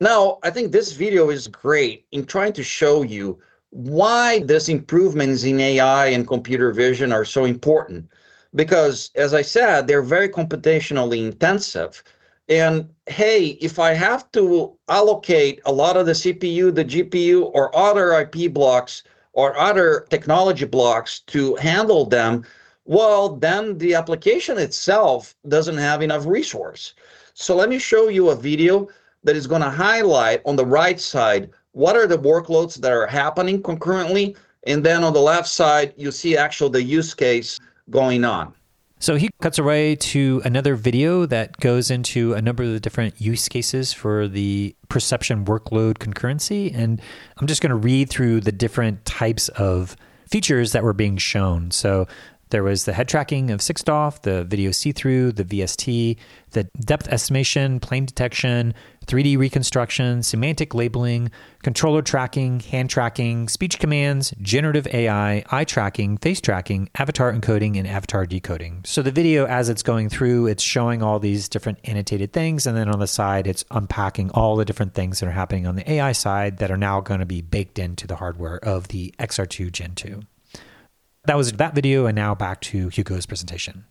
Now, 0.00 0.38
I 0.42 0.50
think 0.50 0.72
this 0.72 0.92
video 0.92 1.30
is 1.30 1.48
great 1.48 2.06
in 2.12 2.26
trying 2.26 2.52
to 2.54 2.62
show 2.62 3.02
you 3.02 3.38
why 3.70 4.40
these 4.40 4.68
improvements 4.68 5.44
in 5.44 5.58
AI 5.60 6.06
and 6.06 6.26
computer 6.26 6.72
vision 6.72 7.12
are 7.12 7.24
so 7.24 7.44
important. 7.44 8.08
Because, 8.54 9.10
as 9.14 9.34
I 9.34 9.42
said, 9.42 9.86
they're 9.86 10.02
very 10.02 10.28
computationally 10.28 11.18
intensive. 11.26 12.02
And 12.48 12.88
hey, 13.06 13.58
if 13.60 13.78
I 13.78 13.92
have 13.92 14.30
to 14.32 14.76
allocate 14.88 15.60
a 15.64 15.72
lot 15.72 15.96
of 15.96 16.06
the 16.06 16.12
CPU, 16.12 16.74
the 16.74 16.84
GPU, 16.84 17.50
or 17.54 17.74
other 17.76 18.12
IP 18.12 18.52
blocks 18.52 19.02
or 19.36 19.56
other 19.58 20.06
technology 20.08 20.64
blocks 20.64 21.20
to 21.20 21.54
handle 21.56 22.06
them, 22.06 22.42
well, 22.86 23.36
then 23.36 23.76
the 23.76 23.94
application 23.94 24.56
itself 24.58 25.36
doesn't 25.46 25.76
have 25.76 26.00
enough 26.00 26.24
resource. 26.24 26.94
So 27.34 27.54
let 27.54 27.68
me 27.68 27.78
show 27.78 28.08
you 28.08 28.30
a 28.30 28.34
video 28.34 28.88
that 29.24 29.36
is 29.36 29.46
going 29.46 29.60
to 29.60 29.70
highlight 29.70 30.40
on 30.46 30.56
the 30.56 30.64
right 30.64 30.98
side 30.98 31.50
what 31.72 31.96
are 31.96 32.06
the 32.06 32.18
workloads 32.18 32.80
that 32.80 32.92
are 32.92 33.06
happening 33.06 33.62
concurrently. 33.62 34.34
And 34.66 34.82
then 34.82 35.04
on 35.04 35.12
the 35.12 35.20
left 35.20 35.48
side, 35.48 35.92
you 35.98 36.10
see 36.10 36.36
actually 36.36 36.70
the 36.70 36.82
use 36.82 37.12
case 37.12 37.60
going 37.90 38.24
on. 38.24 38.54
So 39.06 39.14
he 39.14 39.30
cuts 39.40 39.56
away 39.60 39.94
to 39.94 40.42
another 40.44 40.74
video 40.74 41.26
that 41.26 41.58
goes 41.58 41.92
into 41.92 42.32
a 42.32 42.42
number 42.42 42.64
of 42.64 42.70
the 42.70 42.80
different 42.80 43.20
use 43.20 43.48
cases 43.48 43.92
for 43.92 44.26
the 44.26 44.74
perception 44.88 45.44
workload 45.44 45.98
concurrency. 45.98 46.74
And 46.74 47.00
I'm 47.36 47.46
just 47.46 47.62
going 47.62 47.70
to 47.70 47.76
read 47.76 48.10
through 48.10 48.40
the 48.40 48.50
different 48.50 49.04
types 49.04 49.48
of 49.50 49.96
features 50.28 50.72
that 50.72 50.82
were 50.82 50.92
being 50.92 51.18
shown. 51.18 51.70
So 51.70 52.08
there 52.50 52.64
was 52.64 52.84
the 52.84 52.94
head 52.94 53.06
tracking 53.06 53.52
of 53.52 53.60
6DoF, 53.60 54.22
the 54.22 54.42
video 54.42 54.72
see 54.72 54.90
through, 54.90 55.30
the 55.30 55.44
VST, 55.44 56.16
the 56.50 56.64
depth 56.80 57.06
estimation, 57.06 57.78
plane 57.78 58.06
detection, 58.06 58.74
3D 59.06 59.38
reconstruction, 59.38 60.22
semantic 60.22 60.74
labeling, 60.74 61.30
controller 61.62 62.02
tracking, 62.02 62.60
hand 62.60 62.90
tracking, 62.90 63.48
speech 63.48 63.78
commands, 63.78 64.34
generative 64.40 64.86
AI, 64.88 65.44
eye 65.50 65.64
tracking, 65.64 66.18
face 66.18 66.40
tracking, 66.40 66.88
avatar 66.96 67.32
encoding, 67.32 67.78
and 67.78 67.86
avatar 67.86 68.26
decoding. 68.26 68.82
So 68.84 69.02
the 69.02 69.12
video, 69.12 69.46
as 69.46 69.68
it's 69.68 69.82
going 69.82 70.08
through, 70.08 70.48
it's 70.48 70.62
showing 70.62 71.02
all 71.02 71.18
these 71.18 71.48
different 71.48 71.78
annotated 71.84 72.32
things. 72.32 72.66
And 72.66 72.76
then 72.76 72.88
on 72.88 72.98
the 72.98 73.06
side, 73.06 73.46
it's 73.46 73.64
unpacking 73.70 74.30
all 74.30 74.56
the 74.56 74.64
different 74.64 74.94
things 74.94 75.20
that 75.20 75.28
are 75.28 75.32
happening 75.32 75.66
on 75.66 75.76
the 75.76 75.90
AI 75.90 76.12
side 76.12 76.58
that 76.58 76.70
are 76.70 76.76
now 76.76 77.00
going 77.00 77.20
to 77.20 77.26
be 77.26 77.42
baked 77.42 77.78
into 77.78 78.06
the 78.06 78.16
hardware 78.16 78.58
of 78.64 78.88
the 78.88 79.14
XR2 79.18 79.70
Gen 79.70 79.94
2. 79.94 80.20
That 81.24 81.36
was 81.36 81.52
that 81.52 81.74
video. 81.74 82.06
And 82.06 82.16
now 82.16 82.34
back 82.34 82.60
to 82.62 82.88
Hugo's 82.88 83.26
presentation. 83.26 83.84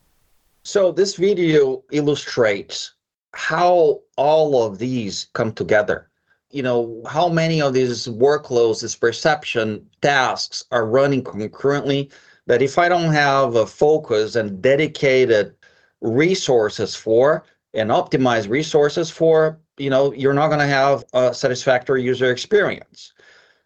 So 0.63 0.91
this 0.91 1.15
video 1.15 1.83
illustrates 1.91 2.93
how 3.35 4.01
all 4.15 4.63
of 4.63 4.79
these 4.79 5.27
come 5.33 5.51
together. 5.51 6.09
You 6.51 6.63
know, 6.63 7.01
how 7.07 7.27
many 7.27 7.61
of 7.61 7.73
these 7.73 8.07
workloads, 8.07 8.81
these 8.81 8.95
perception 8.95 9.85
tasks 10.01 10.63
are 10.71 10.85
running 10.85 11.23
concurrently 11.23 12.09
that 12.47 12.61
if 12.61 12.77
I 12.77 12.87
don't 12.87 13.11
have 13.11 13.55
a 13.55 13.65
focus 13.65 14.35
and 14.35 14.61
dedicated 14.61 15.53
resources 16.01 16.95
for 16.95 17.43
and 17.73 17.89
optimized 17.89 18.49
resources 18.49 19.09
for, 19.09 19.59
you 19.77 19.89
know, 19.89 20.13
you're 20.13 20.33
not 20.33 20.47
going 20.47 20.59
to 20.59 20.65
have 20.65 21.03
a 21.13 21.33
satisfactory 21.33 22.01
user 22.01 22.31
experience. 22.31 23.11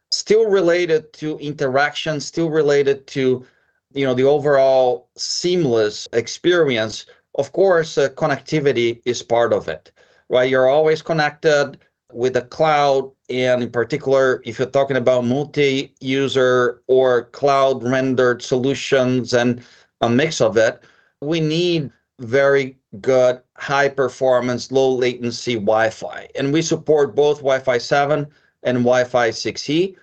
Still 0.09 0.49
related 0.49 1.13
to 1.13 1.37
interaction, 1.37 2.19
still 2.19 2.49
related 2.49 3.05
to, 3.07 3.45
you 3.93 4.05
know, 4.05 4.15
the 4.15 4.23
overall 4.23 5.09
seamless 5.15 6.07
experience 6.13 7.05
of 7.39 7.53
course, 7.53 7.97
uh, 7.97 8.09
connectivity 8.09 9.01
is 9.05 9.23
part 9.23 9.53
of 9.53 9.69
it, 9.69 9.93
right? 10.27 10.49
You're 10.49 10.67
always 10.67 11.01
connected 11.01 11.77
with 12.11 12.33
the 12.33 12.41
cloud, 12.41 13.09
and 13.29 13.63
in 13.63 13.71
particular, 13.71 14.41
if 14.45 14.59
you're 14.59 14.67
talking 14.67 14.97
about 14.97 15.23
multi-user 15.23 16.81
or 16.87 17.25
cloud 17.39 17.81
rendered 17.81 18.41
solutions 18.41 19.33
and 19.33 19.63
a 20.01 20.09
mix 20.09 20.41
of 20.41 20.57
it, 20.57 20.83
we 21.21 21.39
need 21.39 21.91
very 22.19 22.77
good 22.99 23.39
high 23.55 23.87
performance, 23.87 24.71
low 24.71 24.91
latency 24.93 25.55
Wi-Fi. 25.55 26.27
And 26.35 26.51
we 26.51 26.61
support 26.61 27.15
both 27.15 27.37
Wi-Fi 27.37 27.77
7 27.77 28.27
and 28.63 28.77
Wi-Fi 28.79 29.29
6E. 29.29 29.95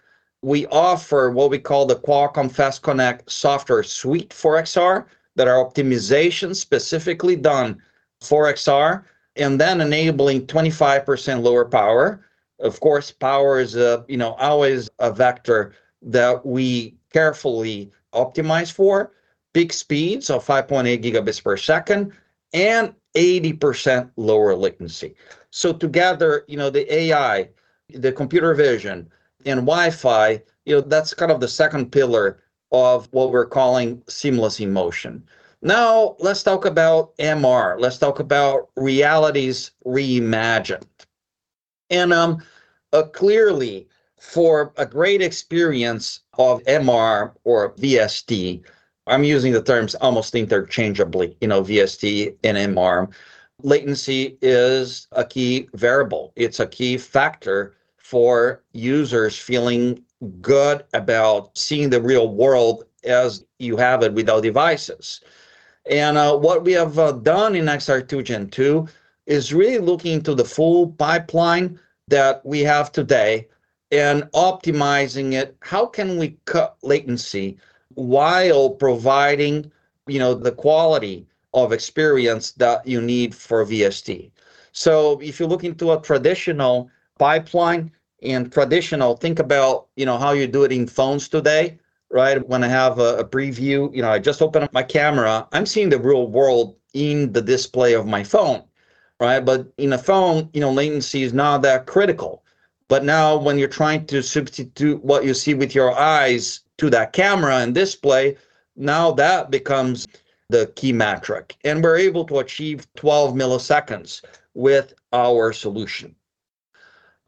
We 0.43 0.67
offer 0.69 1.31
what 1.31 1.51
we 1.51 1.59
call 1.59 1.85
the 1.85 1.97
Qualcomm 1.97 2.51
Fast 2.51 2.83
Connect 2.83 3.31
software 3.31 3.83
suite 3.83 4.33
for 4.33 4.55
XR, 4.63 5.05
that 5.37 5.49
are 5.49 5.65
optimization 5.65 6.55
specifically 6.57 7.37
done 7.37 7.81
for 8.21 8.53
XR 8.53 9.05
and 9.37 9.61
then 9.61 9.81
enabling 9.81 10.47
25% 10.47 11.43
lower 11.43 11.65
power. 11.65 12.27
Of 12.59 12.81
course, 12.81 13.13
power 13.13 13.61
is 13.61 13.77
a, 13.77 14.05
you 14.09 14.17
know 14.17 14.33
always 14.35 14.89
a 14.99 15.13
vector 15.13 15.75
that 16.03 16.45
we 16.45 16.97
carefully 17.13 17.91
optimize 18.15 18.73
for. 18.73 19.13
Peak 19.53 19.73
speeds 19.73 20.29
of 20.31 20.45
5.8 20.45 21.03
gigabits 21.03 21.43
per 21.43 21.57
second 21.57 22.13
and 22.53 22.95
80% 23.15 24.11
lower 24.17 24.55
latency. 24.55 25.15
So 25.51 25.73
together, 25.73 26.45
you 26.49 26.59
know, 26.59 26.69
the 26.69 26.93
AI, 26.93 27.49
the 27.89 28.13
computer 28.13 28.55
vision, 28.55 29.11
and 29.47 29.61
Wi-Fi, 29.61 30.43
you 30.67 30.75
know, 30.75 30.81
that's 30.83 31.15
kind 31.15 31.33
of 31.33 31.41
the 31.41 31.49
second 31.49 31.91
pillar 31.91 32.43
of 32.73 33.09
what 33.13 33.31
we're 33.31 33.47
calling 33.47 34.03
seamless 34.09 34.61
emotion. 34.61 35.23
Now, 35.63 36.17
let's 36.19 36.43
talk 36.43 36.65
about 36.65 37.17
MR. 37.19 37.81
Let's 37.81 37.99
talk 37.99 38.21
about 38.21 38.69
realities 38.77 39.71
reimagined. 39.85 40.87
And 41.91 42.13
um, 42.13 42.43
uh, 42.93 43.05
clearly, 43.05 43.89
for 44.19 44.73
a 44.77 44.87
great 44.87 45.23
experience 45.23 46.21
of 46.39 46.63
MR 46.65 47.33
or 47.45 47.73
VST, 47.73 48.63
I'm 49.07 49.25
using 49.25 49.53
the 49.53 49.63
terms 49.63 49.95
almost 49.97 50.35
interchangeably, 50.35 51.37
you 51.41 51.49
know, 51.49 51.63
VST 51.63 52.35
and 52.43 52.57
MR. 52.75 53.13
Latency 53.63 54.37
is 54.43 55.07
a 55.13 55.25
key 55.25 55.69
variable. 55.75 56.33
It's 56.37 56.61
a 56.61 56.67
key 56.67 56.99
factor 56.99 57.75
for 57.97 58.63
users 58.73 59.39
feeling 59.39 60.03
good 60.41 60.85
about 60.95 61.57
seeing 61.57 61.91
the 61.91 62.01
real 62.01 62.29
world 62.29 62.85
as 63.05 63.45
you 63.59 63.77
have 63.77 64.03
it 64.03 64.13
without 64.13 64.43
devices. 64.43 65.21
And 65.89 66.19
uh, 66.19 66.37
what 66.37 66.65
we 66.65 66.73
have 66.73 66.99
uh, 66.99 67.13
done 67.13 67.55
in 67.55 67.67
XR2 67.67 68.25
Gen 68.25 68.51
2 68.51 68.89
is 69.27 69.55
really 69.55 69.79
looking 69.79 70.15
into 70.15 70.35
the 70.35 70.45
full 70.45 70.93
pipeline 70.93 71.79
that 72.09 72.45
we 72.45 72.61
have 72.61 72.91
today 72.93 73.49
and 73.93 74.25
optimizing 74.33 75.33
it. 75.33 75.57
How 75.61 75.87
can 75.87 76.19
we 76.19 76.37
cut 76.45 76.77
latency 76.83 77.59
while 77.95 78.71
providing, 78.71 79.71
you 80.07 80.19
know, 80.19 80.35
the 80.35 80.53
quality 80.53 81.27
of 81.55 81.73
experience 81.73 82.53
that 82.53 82.87
you 82.87 83.01
need 83.01 83.35
for 83.35 83.65
VST? 83.65 84.31
So 84.73 85.21
if 85.21 85.41
you 85.41 85.47
look 85.47 85.65
into 85.65 85.93
a 85.93 86.01
traditional 86.01 86.91
pipeline, 87.19 87.93
and 88.23 88.53
traditional 88.53 89.17
think 89.17 89.39
about 89.39 89.87
you 89.97 90.07
know 90.07 90.19
how 90.19 90.33
you 90.33 90.47
do 90.47 90.65
it 90.65 90.73
in 90.73 90.87
phones 90.87 91.29
today 91.29 91.79
right? 92.11 92.47
When 92.49 92.63
i 92.63 92.69
have 92.69 92.99
a, 92.99 93.19
a, 93.19 93.25
preview 93.25 93.95
you 93.95 94.01
know 94.03 94.11
i 94.11 94.19
just 94.19 94.41
open 94.41 94.63
up 94.63 94.73
my 94.73 94.83
camera 94.83 95.47
i'm 95.53 95.67
seeing 95.67 95.89
the 95.89 95.99
real 95.99 96.29
world 96.29 96.77
in 96.95 97.33
the 97.33 97.43
display 97.43 97.95
of 97.95 98.07
my 98.07 98.23
phone 98.23 98.63
right? 99.19 99.41
But 99.41 99.67
in 99.79 99.93
a 99.93 99.99
phone 99.99 100.51
you 100.53 100.61
know 100.61 100.73
latency 100.73 101.23
is 101.23 101.33
not 101.33 101.63
that 101.63 101.87
critical. 101.87 102.43
But 102.89 103.05
now 103.05 103.37
when 103.37 103.59
you're 103.59 103.69
trying 103.69 104.07
to 104.07 104.23
substitute 104.23 105.03
what 105.03 105.25
you 105.25 105.35
see 105.35 105.55
with 105.55 105.75
your 105.75 105.93
eyes 105.99 106.61
to 106.79 106.89
that 106.91 107.13
camera 107.13 107.57
and 107.59 107.75
display 107.75 108.37
now 108.77 109.11
that 109.13 109.51
becomes 109.51 110.07
the 110.49 110.67
key 110.77 110.93
metric. 110.93 111.57
And 111.65 111.83
we're 111.83 111.97
able 111.97 112.25
to 112.27 112.39
achieve 112.39 112.87
12 112.95 113.35
milliseconds 113.35 114.23
with 114.55 114.95
our 115.13 115.53
solution 115.53 116.15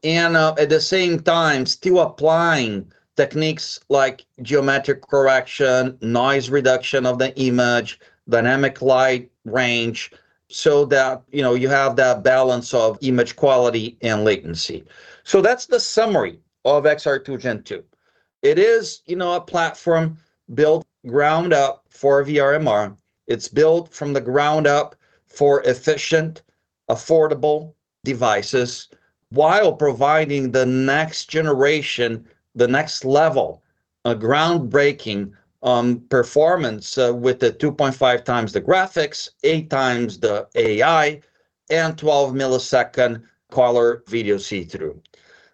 and 0.05 0.37
uh, 0.37 0.55
at 0.59 0.69
the 0.69 0.81
same 0.81 1.21
time 1.21 1.67
still 1.67 2.01
applying 2.01 2.91
techniques 3.17 3.81
like 3.89 4.25
geometric 4.43 5.03
correction, 5.03 5.99
noise 6.01 6.51
reduction 6.51 7.05
of 7.05 7.19
the 7.19 7.37
image, 7.39 7.99
dynamic 8.29 8.81
light 8.81 9.31
range, 9.45 10.13
so 10.49 10.85
that 10.85 11.23
you 11.31 11.43
know 11.43 11.55
you 11.55 11.69
have 11.69 11.97
that 11.97 12.23
balance 12.23 12.73
of 12.73 12.99
image 13.03 13.37
quality 13.37 13.99
and 14.03 14.25
latency. 14.25 14.85
So 15.25 15.41
that's 15.43 15.67
the 15.67 15.81
summary 15.81 16.39
of 16.65 16.85
XR2 16.85 17.41
Gen 17.41 17.63
2. 17.63 17.83
It 18.43 18.59
is, 18.59 19.03
you 19.07 19.17
know, 19.17 19.35
a 19.35 19.41
platform 19.41 20.17
built 20.55 20.87
ground 21.07 21.53
up 21.53 21.85
for 21.89 22.25
VRMR. 22.25 22.97
It's 23.27 23.49
built 23.49 23.93
from 23.93 24.13
the 24.13 24.21
ground 24.21 24.67
up 24.67 24.95
for 25.27 25.63
efficient, 25.65 26.43
affordable 26.89 27.75
devices 28.05 28.89
while 29.31 29.73
providing 29.73 30.51
the 30.51 30.67
next 30.67 31.27
generation, 31.27 32.27
the 32.55 32.69
next 32.69 33.05
level, 33.05 33.63
a 34.05 34.15
groundbreaking 34.15 35.33
um, 35.63 36.01
performance 36.09 36.97
uh, 36.97 37.13
with 37.15 37.41
the 37.41 37.53
2.5 37.53 38.25
times 38.25 38.53
the 38.53 38.61
graphics, 38.61 39.31
8 39.43 39.69
times 39.69 40.19
the 40.19 40.49
AI, 40.55 41.21
and 41.71 41.99
12 41.99 42.33
millisecond 42.33 43.23
color 43.51 44.03
video 44.07 44.39
see-through. 44.39 45.01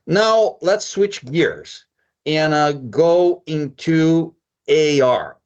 Now 0.06 0.58
let's 0.60 0.86
switch 0.86 1.24
gears 1.24 1.86
and 2.26 2.54
uh, 2.54 2.72
go 2.72 3.42
into 3.46 4.34
AR. 4.68 5.38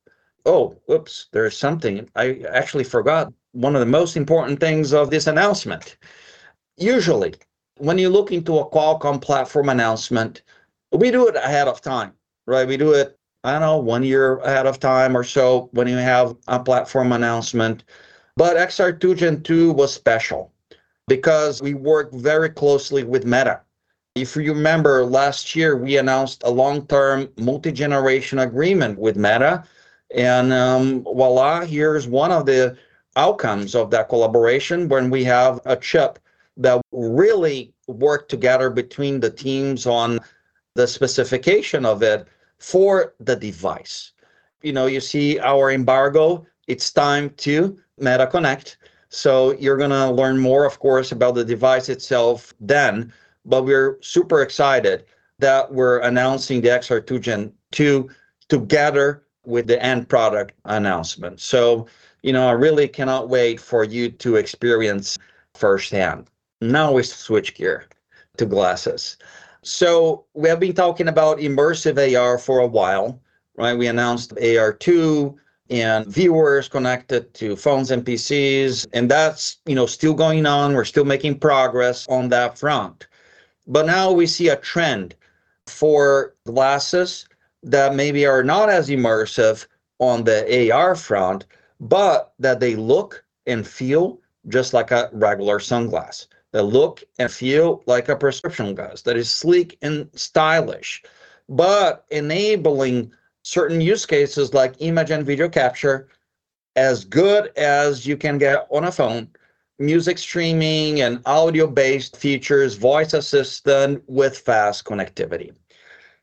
Oh, 0.45 0.75
oops, 0.91 1.27
there's 1.33 1.57
something. 1.57 2.09
I 2.17 2.43
actually 2.51 2.85
forgot 2.85 3.33
one 3.53 3.75
of 3.75 3.81
the 3.81 3.87
most 3.87 4.17
important 4.17 4.61
things 4.61 4.93
of 4.93 5.11
this 5.11 5.27
announcement. 5.27 5.97
Usually, 6.77 7.35
when 7.79 7.99
you 7.99 8.09
look 8.09 8.33
into 8.33 8.59
a 8.59 8.69
Qualcomm 8.69 9.21
platform 9.21 9.69
announcement, 9.69 10.43
we 10.93 11.11
do 11.11 11.29
it 11.29 11.37
ahead 11.37 11.69
of 11.69 11.81
time, 11.81 12.13
right? 12.47 12.67
We 12.67 12.77
do 12.77 12.93
it, 12.93 13.19
I 13.45 13.53
don't 13.53 13.63
know, 13.63 13.79
one 13.79 14.03
year 14.03 14.39
ahead 14.39 14.67
of 14.67 14.81
time 14.81 15.17
or 15.17 15.25
so 15.25 15.69
when 15.73 15.89
you 15.89 15.97
have 15.97 16.37
a 16.49 16.59
platform 16.59 17.13
announcement. 17.13 17.85
But 18.37 18.57
XR2 18.57 19.17
Gen 19.17 19.43
2 19.43 19.73
was 19.73 19.93
special 19.93 20.53
because 21.09 21.63
we 21.63 21.75
worked 21.75 22.15
very 22.15 22.49
closely 22.51 23.05
with 23.05 23.25
Meta. 23.25 23.61
If 24.15 24.35
you 24.37 24.53
remember 24.53 25.05
last 25.05 25.55
year, 25.55 25.77
we 25.77 25.97
announced 25.97 26.43
a 26.45 26.51
long 26.51 26.87
term 26.87 27.29
multi 27.39 27.73
generation 27.73 28.41
agreement 28.41 28.99
with 28.99 29.17
Meta. 29.17 29.65
And 30.15 30.53
um, 30.53 31.03
voila, 31.05 31.65
here's 31.65 32.09
one 32.09 32.33
of 32.33 32.47
the 32.47 32.77
outcomes 33.17 33.75
of 33.75 33.91
that 33.91 34.09
collaboration 34.09 34.89
when 34.89 35.11
we 35.11 35.25
have 35.25 35.61
a 35.65 35.77
chip 35.77 36.19
that 36.59 36.81
really 36.93 37.73
work 37.87 38.29
together 38.29 38.69
between 38.69 39.21
the 39.21 39.31
teams 39.31 39.87
on 39.87 40.19
the 40.75 40.87
specification 40.87 41.87
of 41.87 42.03
it 42.03 42.27
for 42.59 43.15
the 43.21 43.37
device. 43.37 44.13
You 44.63 44.73
know, 44.73 44.87
you 44.87 45.01
see 45.01 45.39
our 45.39 45.71
embargo, 45.71 46.47
it's 46.67 46.93
time 46.93 47.31
to 47.39 47.79
Meta 47.97 48.27
Connect. 48.27 48.77
So 49.09 49.53
you're 49.55 49.77
going 49.77 49.91
to 49.91 50.11
learn 50.11 50.39
more, 50.39 50.67
of 50.67 50.79
course, 50.79 51.13
about 51.13 51.35
the 51.35 51.45
device 51.45 51.89
itself 51.89 52.53
then. 52.61 53.13
But 53.45 53.65
we're 53.65 53.99
super 54.03 54.43
excited 54.43 55.05
that 55.39 55.73
we're 55.73 56.01
announcing 56.01 56.61
the 56.61 56.69
XR2 56.69 57.21
Gen 57.21 57.53
2 57.71 58.11
together 58.49 59.23
with 59.47 59.67
the 59.67 59.83
end 59.83 60.09
product 60.09 60.55
announcement. 60.65 61.41
So, 61.41 61.87
you 62.23 62.33
know, 62.33 62.49
I 62.49 62.53
really 62.53 62.89
cannot 62.89 63.29
wait 63.29 63.61
for 63.61 63.85
you 63.85 64.11
to 64.11 64.37
experience 64.37 65.17
firsthand. 65.55 66.29
Now 66.61 66.91
we 66.91 67.05
switch 67.05 67.55
gear 67.55 67.85
to 68.37 68.45
glasses. 68.45 69.17
So 69.63 70.25
we 70.35 70.49
have 70.49 70.59
been 70.59 70.75
talking 70.75 71.07
about 71.07 71.39
immersive 71.39 71.99
AR 72.17 72.37
for 72.37 72.59
a 72.59 72.67
while, 72.67 73.21
right? 73.57 73.79
We 73.79 73.87
announced 73.87 74.35
AR2 74.35 75.37
and 75.71 76.07
viewers 76.07 76.69
connected 76.69 77.33
to 77.35 77.55
phones 77.55 77.93
and 77.93 78.05
PCs, 78.05 78.89
and 78.93 79.09
that's, 79.09 79.59
you 79.67 79.77
know, 79.77 79.87
still 79.87 80.15
going 80.15 80.47
on. 80.47 80.75
We're 80.75 80.85
still 80.85 81.05
making 81.05 81.39
progress 81.39 82.09
on 82.09 82.29
that 82.31 82.59
front. 82.59 83.07
But 83.69 83.87
now 83.87 84.11
we 84.11 84.27
see 84.27 84.49
a 84.49 84.57
trend 84.57 85.15
for 85.69 86.35
glasses 86.45 87.29
that 87.63 87.95
maybe 87.95 88.27
are 88.27 88.43
not 88.43 88.69
as 88.69 88.89
immersive 88.89 89.65
on 90.01 90.25
the 90.25 90.73
AR 90.73 90.97
front, 90.97 91.45
but 91.79 92.33
that 92.41 92.59
they 92.59 92.75
look 92.75 93.25
and 93.47 93.65
feel 93.65 94.19
just 94.49 94.73
like 94.73 94.91
a 94.91 95.09
regular 95.13 95.61
sunglass 95.61 96.27
that 96.53 96.65
look 96.65 97.05
and 97.19 97.31
feel 97.31 97.83
like 97.87 98.09
a 98.09 98.17
prescription 98.17 98.75
glass 98.75 99.03
that 99.03 99.17
is 99.17 99.31
sleek 99.31 99.79
and 99.83 100.09
stylish, 100.15 101.03
but 101.49 102.05
enabling 102.11 103.13
certain 103.43 103.81
use 103.81 104.07
cases 104.07 104.55
like 104.55 104.75
image 104.81 105.11
and 105.11 105.27
video 105.27 105.49
capture 105.49 106.09
as 106.77 107.05
good 107.05 107.51
as 107.57 108.07
you 108.07 108.17
can 108.17 108.39
get 108.39 108.67
on 108.71 108.85
a 108.85 108.93
phone, 108.93 109.29
music 109.79 110.19
streaming 110.19 111.01
and 111.03 111.21
audio 111.27 111.67
based 111.67 112.17
features, 112.17 112.75
voice 112.75 113.15
assistant 113.15 114.03
with 114.07 114.39
fast 114.39 114.85
connectivity. 114.85 115.53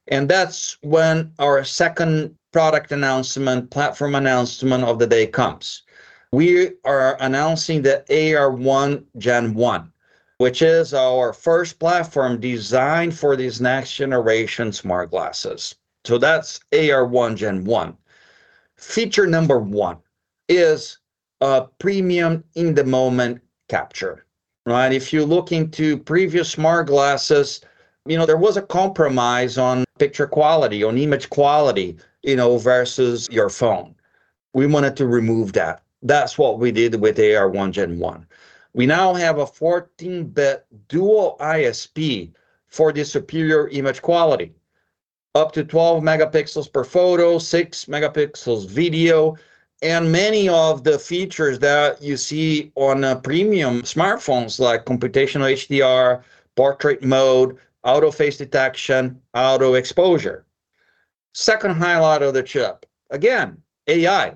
And 0.07 0.29
that's 0.29 0.77
when 0.81 1.31
our 1.39 1.63
second 1.63 2.35
product 2.51 2.91
announcement, 2.91 3.69
platform 3.71 4.15
announcement 4.15 4.83
of 4.83 4.99
the 4.99 5.07
day 5.07 5.27
comes. 5.27 5.83
We 6.31 6.71
are 6.83 7.17
announcing 7.19 7.81
the 7.81 8.03
AR1 8.09 9.03
Gen 9.17 9.53
1 9.53 9.91
which 10.37 10.61
is 10.61 10.93
our 10.93 11.31
first 11.31 11.79
platform 11.79 12.39
designed 12.39 13.17
for 13.17 13.35
these 13.35 13.61
next 13.61 13.95
generation 13.95 14.71
smart 14.71 15.11
glasses. 15.11 15.75
So 16.03 16.17
that's 16.17 16.59
AR1 16.71 17.35
Gen 17.35 17.63
1. 17.63 17.97
Feature 18.75 19.27
number 19.27 19.59
one 19.59 19.97
is 20.49 20.99
a 21.41 21.65
premium 21.79 22.43
in 22.55 22.75
the 22.75 22.83
moment 22.83 23.41
capture, 23.69 24.25
right? 24.65 24.91
If 24.91 25.13
you 25.13 25.25
look 25.25 25.51
into 25.51 25.97
previous 25.97 26.49
smart 26.49 26.87
glasses, 26.87 27.61
you 28.05 28.17
know, 28.17 28.25
there 28.25 28.37
was 28.37 28.57
a 28.57 28.61
compromise 28.61 29.57
on 29.57 29.85
picture 29.97 30.27
quality, 30.27 30.83
on 30.83 30.97
image 30.97 31.29
quality, 31.29 31.97
you 32.23 32.35
know, 32.35 32.57
versus 32.57 33.27
your 33.31 33.49
phone. 33.49 33.95
We 34.53 34.67
wanted 34.67 34.95
to 34.97 35.07
remove 35.07 35.53
that. 35.53 35.81
That's 36.03 36.37
what 36.37 36.59
we 36.59 36.71
did 36.71 37.01
with 37.01 37.17
AR1 37.17 37.71
Gen 37.71 37.97
1. 37.97 38.27
We 38.75 38.85
now 38.85 39.13
have 39.13 39.37
a 39.37 39.45
14-bit 39.45 40.65
dual 40.89 41.37
ISP 41.39 42.33
for 42.67 42.91
the 42.91 43.05
superior 43.05 43.69
image 43.69 44.01
quality, 44.01 44.53
up 45.33 45.53
to 45.53 45.63
12 45.63 46.03
megapixels 46.03 46.73
per 46.73 46.83
photo, 46.83 47.39
6 47.39 47.85
megapixels 47.85 48.67
video, 48.67 49.37
and 49.81 50.11
many 50.11 50.49
of 50.49 50.83
the 50.83 50.99
features 50.99 51.57
that 51.59 52.01
you 52.01 52.17
see 52.17 52.73
on 52.75 53.05
uh, 53.05 53.15
premium 53.15 53.81
smartphones 53.83 54.59
like 54.59 54.83
computational 54.83 55.53
HDR, 55.53 56.21
portrait 56.57 57.01
mode, 57.01 57.57
auto 57.85 58.11
face 58.11 58.35
detection, 58.35 59.21
auto 59.33 59.75
exposure. 59.75 60.45
Second 61.33 61.77
highlight 61.77 62.23
of 62.23 62.33
the 62.33 62.43
chip, 62.43 62.85
again, 63.09 63.55
AI. 63.87 64.33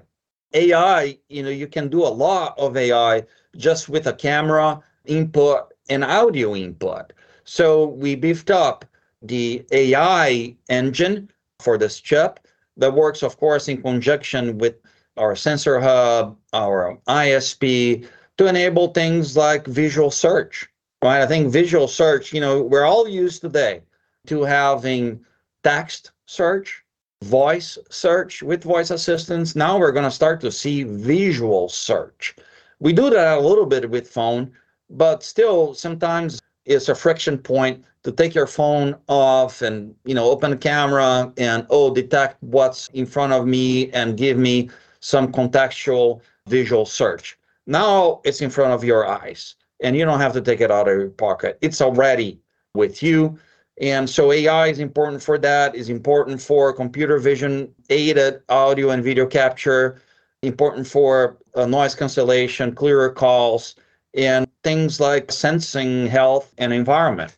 AI, 0.53 1.17
you 1.27 1.43
know, 1.43 1.49
you 1.49 1.67
can 1.67 1.89
do 1.89 2.03
a 2.03 2.07
lot 2.07 2.57
of 2.57 2.77
AI 2.77 3.25
just 3.57 3.89
with 3.89 4.07
a 4.07 4.13
camera 4.13 4.81
input 5.05 5.73
and 5.89 6.03
audio 6.03 6.55
input. 6.55 7.13
So 7.43 7.85
we 7.85 8.15
beefed 8.15 8.51
up 8.51 8.85
the 9.21 9.65
AI 9.71 10.55
engine 10.69 11.29
for 11.59 11.77
this 11.77 11.99
chip 11.99 12.39
that 12.77 12.93
works, 12.93 13.23
of 13.23 13.37
course, 13.37 13.67
in 13.67 13.81
conjunction 13.81 14.57
with 14.57 14.75
our 15.17 15.35
sensor 15.35 15.79
hub, 15.79 16.37
our 16.53 16.97
ISP, 17.07 18.07
to 18.37 18.47
enable 18.47 18.89
things 18.89 19.35
like 19.35 19.67
visual 19.67 20.11
search. 20.11 20.69
Right? 21.01 21.21
I 21.21 21.27
think 21.27 21.51
visual 21.51 21.87
search, 21.87 22.33
you 22.33 22.41
know, 22.41 22.61
we're 22.61 22.85
all 22.85 23.07
used 23.07 23.41
today 23.41 23.81
to 24.27 24.43
having 24.43 25.23
text 25.63 26.11
search, 26.25 26.83
voice 27.23 27.77
search 27.89 28.41
with 28.41 28.63
voice 28.63 28.91
assistants. 28.91 29.55
Now 29.55 29.77
we're 29.77 29.91
going 29.91 30.05
to 30.05 30.11
start 30.11 30.39
to 30.41 30.51
see 30.51 30.83
visual 30.83 31.69
search. 31.69 32.35
We 32.79 32.93
do 32.93 33.09
that 33.09 33.37
a 33.37 33.41
little 33.41 33.65
bit 33.65 33.89
with 33.89 34.09
phone, 34.09 34.51
but 34.89 35.23
still 35.23 35.73
sometimes 35.73 36.41
it's 36.65 36.87
a 36.87 36.95
friction 36.95 37.37
point 37.37 37.83
to 38.03 38.11
take 38.11 38.33
your 38.33 38.47
phone 38.47 38.95
off 39.07 39.61
and 39.61 39.93
you 40.05 40.15
know 40.15 40.29
open 40.29 40.51
the 40.51 40.57
camera 40.57 41.33
and 41.37 41.65
oh 41.69 41.93
detect 41.93 42.37
what's 42.41 42.87
in 42.89 43.05
front 43.05 43.33
of 43.33 43.45
me 43.45 43.91
and 43.91 44.17
give 44.17 44.37
me 44.37 44.69
some 45.01 45.31
contextual 45.31 46.21
visual 46.47 46.85
search. 46.85 47.37
Now 47.67 48.21
it's 48.23 48.41
in 48.41 48.49
front 48.49 48.73
of 48.73 48.83
your 48.83 49.07
eyes 49.07 49.55
and 49.81 49.95
you 49.95 50.05
don't 50.05 50.19
have 50.19 50.33
to 50.33 50.41
take 50.41 50.61
it 50.61 50.71
out 50.71 50.87
of 50.87 50.97
your 50.97 51.09
pocket. 51.09 51.57
It's 51.61 51.81
already 51.81 52.39
with 52.73 53.03
you. 53.03 53.37
And 53.81 54.09
so 54.09 54.31
AI 54.31 54.67
is 54.67 54.79
important 54.79 55.23
for 55.23 55.37
that, 55.37 55.73
is 55.73 55.89
important 55.89 56.41
for 56.41 56.73
computer 56.73 57.17
vision 57.17 57.73
aided 57.89 58.41
audio 58.49 58.89
and 58.89 59.03
video 59.03 59.25
capture, 59.25 60.01
important 60.41 60.87
for 60.87 61.37
uh, 61.55 61.65
noise 61.65 61.95
cancellation, 61.95 62.73
clearer 62.73 63.09
calls, 63.09 63.75
and 64.13 64.47
things 64.63 64.99
like 64.99 65.31
sensing 65.31 66.07
health 66.07 66.53
and 66.57 66.73
environment. 66.73 67.35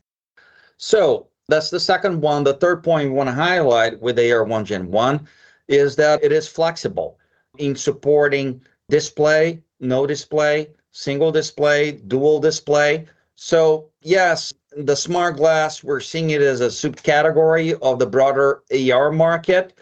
So 0.77 1.27
that's 1.47 1.69
the 1.69 1.79
second 1.79 2.21
one. 2.21 2.43
The 2.43 2.53
third 2.53 2.83
point 2.83 3.09
we 3.09 3.15
want 3.15 3.27
to 3.27 3.33
highlight 3.33 3.99
with 3.99 4.17
AR1 4.17 4.65
Gen 4.65 4.89
1 4.89 5.27
is 5.67 5.95
that 5.95 6.23
it 6.23 6.31
is 6.31 6.47
flexible 6.47 7.17
in 7.57 7.75
supporting 7.75 8.61
display, 8.89 9.61
no 9.79 10.05
display, 10.05 10.69
single 10.91 11.31
display, 11.31 11.93
dual 11.93 12.39
display. 12.39 13.07
So 13.35 13.89
yes, 14.01 14.53
the 14.75 14.95
smart 14.95 15.37
glass, 15.37 15.83
we're 15.83 15.99
seeing 15.99 16.29
it 16.29 16.41
as 16.41 16.61
a 16.61 16.67
subcategory 16.67 17.77
of 17.81 17.99
the 17.99 18.05
broader 18.05 18.63
AR 18.71 19.11
market, 19.11 19.73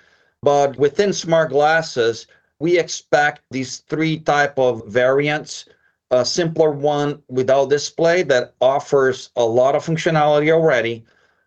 but 0.42 0.78
within 0.78 1.14
smart 1.14 1.50
glasses, 1.50 2.28
we 2.60 2.78
expect 2.78 3.42
these 3.52 3.78
three 3.78 4.20
type 4.20 4.58
of 4.60 4.86
variants 4.88 5.66
a 6.12 6.26
simpler 6.26 6.72
one 6.72 7.22
without 7.30 7.70
display 7.70 8.24
that 8.24 8.54
offers 8.62 9.30
a 9.36 9.46
lot 9.46 9.76
of 9.76 9.86
functionality 9.86 10.52
already 10.52 11.04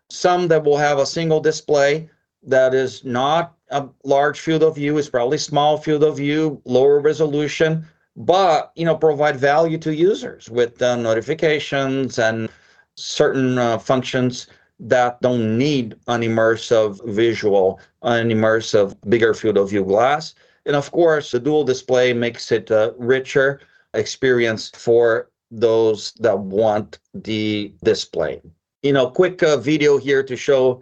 some 0.09 0.47
that 0.47 0.63
will 0.63 0.77
have 0.77 0.99
a 0.99 1.05
single 1.05 1.39
display 1.39 2.09
that 2.43 2.73
is 2.73 3.03
not 3.03 3.55
a 3.71 3.87
large 4.03 4.39
field 4.39 4.63
of 4.63 4.75
view 4.75 4.97
is 4.97 5.09
probably 5.09 5.37
small 5.37 5.77
field 5.77 6.03
of 6.03 6.17
view 6.17 6.61
lower 6.65 6.99
resolution 6.99 7.85
but 8.15 8.71
you 8.75 8.85
know 8.85 8.95
provide 8.95 9.35
value 9.35 9.77
to 9.77 9.93
users 9.93 10.49
with 10.49 10.81
uh, 10.81 10.95
notifications 10.95 12.19
and 12.19 12.49
certain 12.95 13.57
uh, 13.57 13.77
functions 13.77 14.47
that 14.79 15.19
don't 15.21 15.57
need 15.57 15.95
an 16.07 16.21
immersive 16.21 17.03
visual 17.11 17.79
an 18.03 18.29
immersive 18.29 18.95
bigger 19.09 19.33
field 19.33 19.57
of 19.57 19.69
view 19.69 19.83
glass 19.83 20.35
of 20.65 20.91
course, 20.91 21.31
the 21.31 21.39
dual 21.39 21.63
display 21.63 22.13
makes 22.13 22.51
it 22.51 22.71
a 22.71 22.93
richer 22.97 23.59
experience 23.93 24.69
for 24.69 25.29
those 25.51 26.13
that 26.13 26.37
want 26.37 26.99
the 27.13 27.73
display. 27.83 28.41
You 28.81 28.93
know, 28.93 29.09
quick 29.09 29.43
uh, 29.43 29.57
video 29.57 29.97
here 29.97 30.23
to 30.23 30.35
show 30.35 30.81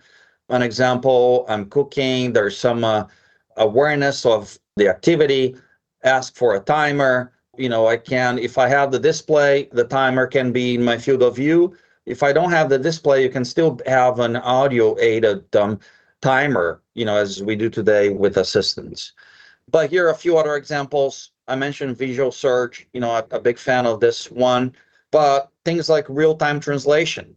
an 0.50 0.62
example. 0.62 1.46
I'm 1.50 1.70
cooking. 1.70 2.34
There's 2.34 2.58
some 2.58 2.84
uh, 2.84 3.06
awareness 3.58 4.26
of 4.26 4.58
the 4.78 4.88
activity. 4.88 5.56
Ask 6.04 6.36
for 6.36 6.56
a 6.56 6.60
timer. 6.60 7.34
You 7.58 7.70
know, 7.70 7.88
I 7.88 7.98
can, 7.98 8.39
if 8.39 8.58
I 8.58 8.67
have 8.67 8.91
the 8.91 9.00
display, 9.00 9.67
the 9.72 9.84
timer 9.84 10.26
can 10.26 10.52
be 10.52 10.76
in 10.76 10.84
my 10.84 10.98
field 10.98 11.22
of 11.22 11.36
view. 11.36 11.76
If 12.06 12.24
I 12.24 12.34
don't 12.34 12.52
have 12.52 12.70
the 12.70 12.80
display, 12.80 13.24
you 13.24 13.30
can 13.30 13.46
still 13.46 13.80
have 13.86 14.20
an 14.20 14.38
audio 14.38 14.98
aided 15.00 15.54
um, 15.56 15.80
timer, 16.22 16.82
you 16.94 17.06
know, 17.06 17.17
as 17.17 17.44
we 17.44 17.56
do 17.56 17.70
today 17.70 18.10
with 18.10 18.38
assistants. 18.38 19.12
But 19.71 19.89
here 19.89 20.07
are 20.07 20.12
a 20.12 20.15
few 20.15 20.38
other 20.38 20.55
examples. 20.55 21.31
I 21.47 21.55
mentioned 21.55 21.97
visual 21.97 22.31
search, 22.31 22.88
you 22.93 22.99
know, 22.99 23.12
a, 23.12 23.25
a 23.31 23.39
big 23.39 23.57
fan 23.57 23.86
of 23.86 23.99
this 23.99 24.29
one, 24.29 24.75
but 25.12 25.49
things 25.65 25.89
like 25.89 26.05
real-time 26.10 26.60
translation. 26.60 27.36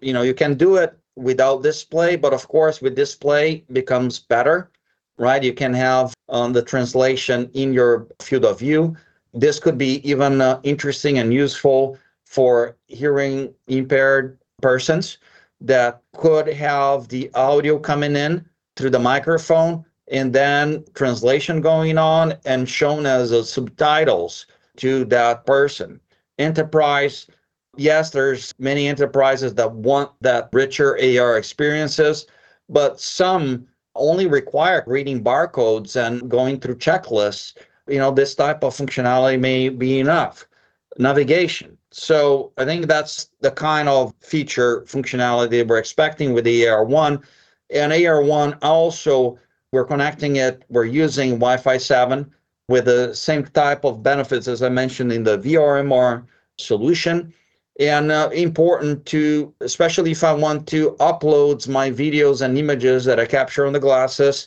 You 0.00 0.12
know, 0.14 0.22
you 0.22 0.34
can 0.34 0.54
do 0.54 0.76
it 0.76 0.96
without 1.16 1.62
display, 1.62 2.16
but 2.16 2.32
of 2.32 2.48
course 2.48 2.80
with 2.80 2.96
display 2.96 3.64
becomes 3.72 4.18
better, 4.18 4.70
right? 5.18 5.42
You 5.42 5.52
can 5.52 5.74
have 5.74 6.14
um, 6.28 6.52
the 6.52 6.62
translation 6.62 7.50
in 7.54 7.72
your 7.72 8.06
field 8.20 8.44
of 8.44 8.58
view. 8.58 8.96
This 9.32 9.58
could 9.60 9.78
be 9.78 10.00
even 10.08 10.40
uh, 10.40 10.60
interesting 10.62 11.18
and 11.18 11.32
useful 11.32 11.98
for 12.24 12.76
hearing 12.86 13.54
impaired 13.68 14.38
persons 14.62 15.18
that 15.60 16.02
could 16.16 16.48
have 16.48 17.08
the 17.08 17.30
audio 17.34 17.78
coming 17.78 18.16
in 18.16 18.44
through 18.76 18.90
the 18.90 18.98
microphone 18.98 19.84
and 20.08 20.32
then 20.32 20.84
translation 20.94 21.60
going 21.60 21.98
on 21.98 22.34
and 22.44 22.68
shown 22.68 23.06
as 23.06 23.30
a 23.30 23.44
subtitles 23.44 24.46
to 24.76 25.04
that 25.06 25.46
person. 25.46 26.00
Enterprise, 26.38 27.26
yes, 27.76 28.10
there's 28.10 28.52
many 28.58 28.88
enterprises 28.88 29.54
that 29.54 29.72
want 29.72 30.10
that 30.20 30.48
richer 30.52 30.98
AR 30.98 31.38
experiences, 31.38 32.26
but 32.68 33.00
some 33.00 33.66
only 33.94 34.26
require 34.26 34.82
reading 34.86 35.22
barcodes 35.22 35.96
and 35.96 36.28
going 36.28 36.58
through 36.58 36.76
checklists. 36.76 37.56
You 37.86 37.98
know, 37.98 38.10
this 38.10 38.34
type 38.34 38.64
of 38.64 38.76
functionality 38.76 39.38
may 39.38 39.68
be 39.68 40.00
enough. 40.00 40.46
Navigation. 40.98 41.76
So 41.90 42.52
I 42.56 42.64
think 42.64 42.86
that's 42.86 43.30
the 43.40 43.50
kind 43.50 43.88
of 43.88 44.14
feature 44.20 44.82
functionality 44.82 45.66
we're 45.66 45.78
expecting 45.78 46.32
with 46.32 46.44
the 46.44 46.64
AR1. 46.64 47.22
And 47.70 47.92
AR1 47.92 48.58
also, 48.62 49.38
we're 49.74 49.84
connecting 49.84 50.36
it, 50.36 50.62
we're 50.68 50.84
using 50.84 51.30
Wi-Fi 51.30 51.76
7 51.76 52.32
with 52.68 52.84
the 52.84 53.12
same 53.12 53.44
type 53.44 53.84
of 53.84 54.04
benefits 54.04 54.46
as 54.46 54.62
I 54.62 54.68
mentioned 54.68 55.12
in 55.12 55.24
the 55.24 55.36
VRMR 55.36 56.24
solution. 56.58 57.34
And 57.80 58.12
uh, 58.12 58.30
important 58.32 59.04
to, 59.06 59.52
especially 59.60 60.12
if 60.12 60.22
I 60.22 60.32
want 60.32 60.68
to 60.68 60.92
upload 61.00 61.66
my 61.66 61.90
videos 61.90 62.40
and 62.40 62.56
images 62.56 63.04
that 63.06 63.18
I 63.18 63.26
capture 63.26 63.66
on 63.66 63.72
the 63.72 63.80
glasses, 63.80 64.46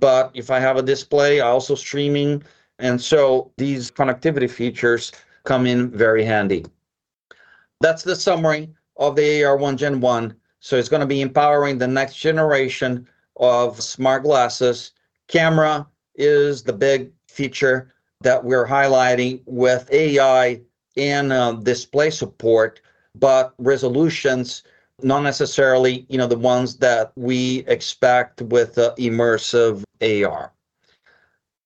but 0.00 0.32
if 0.34 0.50
I 0.50 0.58
have 0.58 0.76
a 0.76 0.82
display, 0.82 1.40
I 1.40 1.46
also 1.46 1.76
streaming. 1.76 2.42
And 2.80 3.00
so 3.00 3.52
these 3.56 3.92
connectivity 3.92 4.50
features 4.50 5.12
come 5.44 5.66
in 5.66 5.88
very 5.88 6.24
handy. 6.24 6.66
That's 7.80 8.02
the 8.02 8.16
summary 8.16 8.70
of 8.96 9.14
the 9.14 9.22
AR1 9.22 9.76
Gen 9.76 10.00
1. 10.00 10.34
So 10.58 10.76
it's 10.76 10.88
going 10.88 11.00
to 11.00 11.06
be 11.06 11.20
empowering 11.20 11.78
the 11.78 11.86
next 11.86 12.16
generation 12.16 13.06
of 13.36 13.80
smart 13.80 14.22
glasses. 14.22 14.92
Camera 15.28 15.86
is 16.14 16.62
the 16.62 16.72
big 16.72 17.10
feature 17.28 17.92
that 18.20 18.42
we're 18.42 18.66
highlighting 18.66 19.42
with 19.46 19.90
AI 19.92 20.60
and 20.96 21.32
uh, 21.32 21.52
display 21.52 22.10
support, 22.10 22.80
but 23.14 23.54
resolutions 23.58 24.62
not 25.02 25.22
necessarily 25.22 26.06
you 26.08 26.16
know 26.16 26.26
the 26.26 26.38
ones 26.38 26.76
that 26.76 27.12
we 27.16 27.64
expect 27.66 28.40
with 28.42 28.78
uh, 28.78 28.94
immersive 28.96 29.82
AR. 30.00 30.52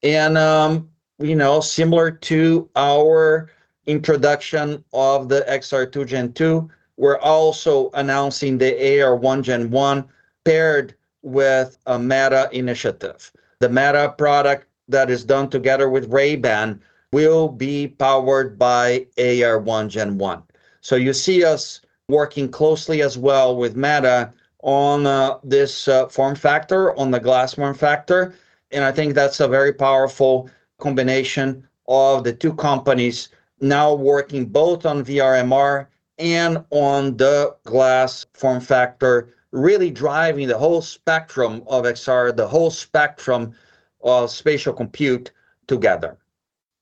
And 0.02 0.38
um, 0.38 0.88
you 1.18 1.35
know, 1.37 1.61
similar 1.61 2.11
to 2.11 2.70
our 2.76 3.50
introduction 3.87 4.85
of 4.92 5.28
the 5.28 5.44
XR2 5.48 6.07
Gen 6.07 6.33
2. 6.33 6.70
We're 6.96 7.18
also 7.18 7.90
announcing 7.94 8.59
the 8.59 8.72
AR1 8.72 9.42
Gen 9.42 9.70
1 9.70 10.09
paired 10.44 10.94
with 11.29 11.79
a 11.87 11.99
Meta 11.99 12.49
initiative. 12.53 13.31
The 13.61 13.69
Meta 13.69 14.14
product 14.17 14.67
that 14.88 15.11
is 15.11 15.25
done 15.25 15.51
together 15.51 15.88
with 15.88 16.12
Ray-Ban 16.12 16.81
will 17.12 17.49
be 17.49 17.88
powered 17.88 18.59
by 18.59 19.07
AR1 19.17 19.88
Gen 19.88 20.19
1. 20.19 20.43
So 20.81 20.97
you 20.97 21.12
see 21.12 21.45
us 21.45 21.81
working 22.09 22.51
closely 22.51 23.03
as 23.03 23.19
well 23.19 23.57
with 23.57 23.77
Meta 23.77 24.33
on 24.62 25.07
uh, 25.07 25.38
this 25.45 25.88
uh, 25.88 26.07
form 26.09 26.35
factor, 26.35 26.97
on 26.99 27.11
the 27.11 27.21
glass 27.21 27.55
form 27.55 27.75
factor. 27.75 28.35
And 28.71 28.85
I 28.85 28.93
think 28.93 29.14
that's 29.14 29.41
a 29.41 29.49
very 29.49 29.73
powerful 29.73 30.51
combination 30.79 31.67
of 31.88 32.25
the 32.25 32.33
two 32.33 32.55
companies 32.55 33.29
now 33.61 33.95
working 33.95 34.47
both 34.47 34.87
on 34.87 35.05
VRMR 35.05 35.87
and 36.19 36.64
on 36.71 37.17
the 37.17 37.57
glass 37.64 38.27
form 38.35 38.61
factor, 38.61 39.35
really 39.53 39.91
driving 39.91 40.49
the 40.49 40.59
whole 40.59 40.83
spectrum 40.83 41.63
of 41.67 41.85
XR, 41.85 42.37
the 42.37 42.47
whole 42.47 42.71
spectrum 42.71 43.55
of 44.03 44.31
spatial 44.31 44.73
compute 44.73 45.33
together. 45.67 46.19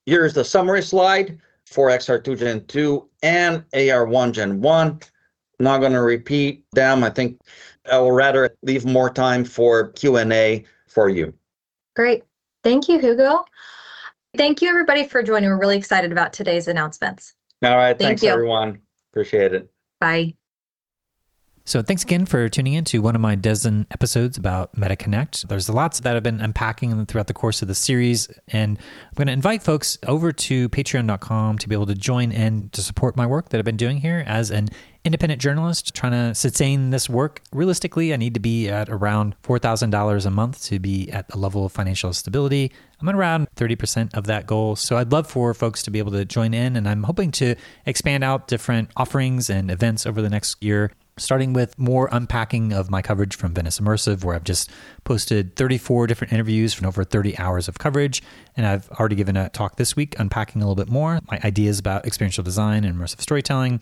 Here's 0.04 0.34
the 0.34 0.44
summary 0.44 0.82
slide 0.82 1.38
for 1.66 1.88
XR2 1.88 2.38
Gen 2.38 2.64
2 2.66 3.08
and 3.22 3.64
AR1 3.72 4.32
Gen 4.32 4.60
1. 4.60 5.00
Not 5.58 5.78
going 5.78 5.92
to 5.92 6.02
repeat 6.02 6.64
them. 6.72 7.02
I 7.02 7.10
think 7.10 7.40
I 7.90 7.98
will 7.98 8.12
rather 8.12 8.54
leave 8.62 8.84
more 8.84 9.10
time 9.10 9.44
for 9.44 9.88
Q&A 9.92 10.64
for 10.86 11.08
you. 11.08 11.32
Great. 11.94 12.24
Thank 12.62 12.88
you, 12.88 12.98
Hugo. 12.98 13.44
Thank 14.36 14.60
you, 14.60 14.68
everybody, 14.68 15.08
for 15.08 15.22
joining. 15.22 15.48
We're 15.48 15.58
really 15.58 15.78
excited 15.78 16.12
about 16.12 16.32
today's 16.32 16.68
announcements. 16.68 17.34
All 17.64 17.76
right. 17.76 17.98
Thank 17.98 18.00
thanks, 18.00 18.22
you. 18.22 18.30
everyone. 18.30 18.80
Appreciate 19.12 19.54
it. 19.54 19.70
Bye. 19.98 20.34
So, 21.68 21.82
thanks 21.82 22.04
again 22.04 22.26
for 22.26 22.48
tuning 22.48 22.74
in 22.74 22.84
to 22.84 23.00
one 23.00 23.16
of 23.16 23.20
my 23.20 23.34
dozen 23.34 23.88
episodes 23.90 24.38
about 24.38 24.72
MetaConnect. 24.76 25.48
There's 25.48 25.68
lots 25.68 25.98
that 25.98 26.14
I've 26.14 26.22
been 26.22 26.40
unpacking 26.40 27.06
throughout 27.06 27.26
the 27.26 27.34
course 27.34 27.60
of 27.60 27.66
the 27.66 27.74
series, 27.74 28.28
and 28.46 28.78
I'm 28.78 29.14
going 29.16 29.26
to 29.26 29.32
invite 29.32 29.64
folks 29.64 29.98
over 30.06 30.30
to 30.30 30.68
patreon.com 30.68 31.58
to 31.58 31.68
be 31.68 31.74
able 31.74 31.86
to 31.86 31.96
join 31.96 32.30
in 32.30 32.68
to 32.68 32.82
support 32.82 33.16
my 33.16 33.26
work 33.26 33.48
that 33.48 33.58
I've 33.58 33.64
been 33.64 33.76
doing 33.76 33.96
here 33.96 34.22
as 34.28 34.52
an 34.52 34.68
independent 35.04 35.42
journalist 35.42 35.92
trying 35.92 36.12
to 36.12 36.36
sustain 36.36 36.90
this 36.90 37.10
work. 37.10 37.42
Realistically, 37.50 38.14
I 38.14 38.16
need 38.16 38.34
to 38.34 38.40
be 38.40 38.68
at 38.68 38.88
around 38.88 39.34
$4,000 39.42 40.24
a 40.24 40.30
month 40.30 40.62
to 40.66 40.78
be 40.78 41.10
at 41.10 41.26
a 41.34 41.36
level 41.36 41.66
of 41.66 41.72
financial 41.72 42.12
stability. 42.12 42.70
I'm 43.00 43.08
at 43.08 43.16
around 43.16 43.48
30% 43.56 44.14
of 44.14 44.26
that 44.28 44.46
goal. 44.46 44.76
So 44.76 44.98
I'd 44.98 45.10
love 45.10 45.28
for 45.28 45.52
folks 45.52 45.82
to 45.82 45.90
be 45.90 45.98
able 45.98 46.12
to 46.12 46.24
join 46.24 46.54
in, 46.54 46.76
and 46.76 46.88
I'm 46.88 47.02
hoping 47.02 47.32
to 47.32 47.56
expand 47.86 48.22
out 48.22 48.46
different 48.46 48.90
offerings 48.96 49.50
and 49.50 49.68
events 49.68 50.06
over 50.06 50.22
the 50.22 50.30
next 50.30 50.62
year 50.62 50.92
starting 51.18 51.54
with 51.54 51.78
more 51.78 52.10
unpacking 52.12 52.74
of 52.74 52.90
my 52.90 53.00
coverage 53.00 53.34
from 53.36 53.54
Venice 53.54 53.80
Immersive, 53.80 54.22
where 54.22 54.36
I've 54.36 54.44
just 54.44 54.70
posted 55.04 55.56
34 55.56 56.06
different 56.06 56.32
interviews 56.32 56.74
from 56.74 56.86
over 56.86 57.04
30 57.04 57.38
hours 57.38 57.68
of 57.68 57.78
coverage. 57.78 58.22
And 58.54 58.66
I've 58.66 58.90
already 58.90 59.16
given 59.16 59.36
a 59.36 59.48
talk 59.48 59.76
this 59.76 59.96
week 59.96 60.14
unpacking 60.18 60.60
a 60.60 60.64
little 60.66 60.82
bit 60.82 60.92
more 60.92 61.20
my 61.30 61.40
ideas 61.42 61.78
about 61.78 62.04
experiential 62.04 62.44
design 62.44 62.84
and 62.84 62.98
immersive 62.98 63.22
storytelling. 63.22 63.80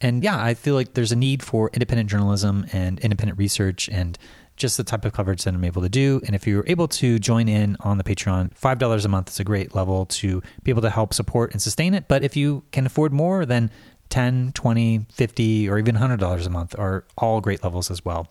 And 0.00 0.22
yeah, 0.22 0.40
I 0.42 0.54
feel 0.54 0.74
like 0.74 0.94
there's 0.94 1.12
a 1.12 1.16
need 1.16 1.42
for 1.42 1.70
independent 1.72 2.08
journalism 2.08 2.66
and 2.72 3.00
independent 3.00 3.38
research 3.38 3.88
and 3.88 4.16
just 4.56 4.76
the 4.76 4.84
type 4.84 5.04
of 5.04 5.12
coverage 5.12 5.44
that 5.44 5.54
I'm 5.54 5.64
able 5.64 5.82
to 5.82 5.88
do. 5.88 6.20
And 6.24 6.34
if 6.34 6.46
you're 6.46 6.64
able 6.66 6.88
to 6.88 7.18
join 7.18 7.48
in 7.48 7.76
on 7.80 7.98
the 7.98 8.04
Patreon, 8.04 8.54
$5 8.54 9.04
a 9.04 9.08
month 9.08 9.28
is 9.28 9.40
a 9.40 9.44
great 9.44 9.74
level 9.74 10.06
to 10.06 10.42
be 10.62 10.70
able 10.70 10.82
to 10.82 10.90
help 10.90 11.12
support 11.12 11.52
and 11.52 11.60
sustain 11.60 11.94
it. 11.94 12.08
But 12.08 12.24
if 12.24 12.36
you 12.36 12.64
can 12.72 12.86
afford 12.86 13.12
more, 13.12 13.44
then 13.44 13.70
10, 14.10 14.52
20, 14.52 15.06
50, 15.10 15.68
or 15.68 15.78
even 15.78 15.96
$100 15.96 16.46
a 16.46 16.50
month 16.50 16.78
are 16.78 17.04
all 17.16 17.40
great 17.40 17.62
levels 17.62 17.90
as 17.90 18.04
well. 18.04 18.28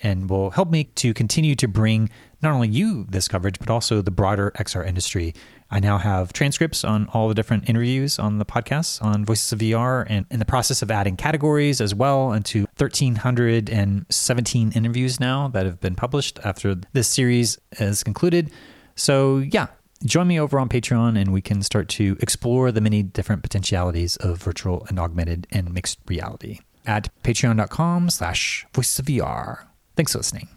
And 0.00 0.28
will 0.28 0.50
help 0.50 0.70
me 0.70 0.84
to 0.84 1.14
continue 1.14 1.54
to 1.54 1.68
bring 1.68 2.10
not 2.42 2.52
only 2.52 2.68
you 2.68 3.06
this 3.08 3.26
coverage, 3.26 3.58
but 3.58 3.70
also 3.70 4.02
the 4.02 4.10
broader 4.10 4.52
XR 4.56 4.86
industry. 4.86 5.34
I 5.70 5.80
now 5.80 5.96
have 5.98 6.32
transcripts 6.32 6.84
on 6.84 7.08
all 7.12 7.28
the 7.28 7.34
different 7.34 7.68
interviews 7.68 8.18
on 8.18 8.38
the 8.38 8.44
podcast 8.44 9.02
on 9.02 9.24
Voices 9.24 9.52
of 9.52 9.60
VR 9.60 10.04
and 10.08 10.26
in 10.30 10.38
the 10.40 10.44
process 10.44 10.82
of 10.82 10.90
adding 10.90 11.16
categories 11.16 11.80
as 11.80 11.94
well 11.94 12.32
into 12.32 12.66
1,317 12.76 14.72
interviews 14.72 15.18
now 15.18 15.48
that 15.48 15.64
have 15.64 15.80
been 15.80 15.94
published 15.94 16.38
after 16.44 16.76
this 16.92 17.08
series 17.08 17.58
is 17.72 18.04
concluded. 18.04 18.50
So, 18.94 19.38
yeah, 19.38 19.68
join 20.04 20.26
me 20.26 20.38
over 20.38 20.58
on 20.58 20.68
Patreon 20.68 21.20
and 21.20 21.32
we 21.32 21.40
can 21.40 21.62
start 21.62 21.88
to 21.90 22.16
explore 22.20 22.72
the 22.72 22.80
many 22.80 23.02
different 23.02 23.42
potentialities 23.42 24.16
of 24.16 24.38
virtual 24.42 24.86
and 24.88 24.98
augmented 24.98 25.46
and 25.50 25.72
mixed 25.72 25.98
reality 26.06 26.60
at 26.86 27.08
patreon.com 27.22 28.10
slash 28.10 28.66
voices 28.72 28.98
of 28.98 29.06
VR. 29.06 29.64
Thanks 29.96 30.12
for 30.12 30.18
listening. 30.18 30.48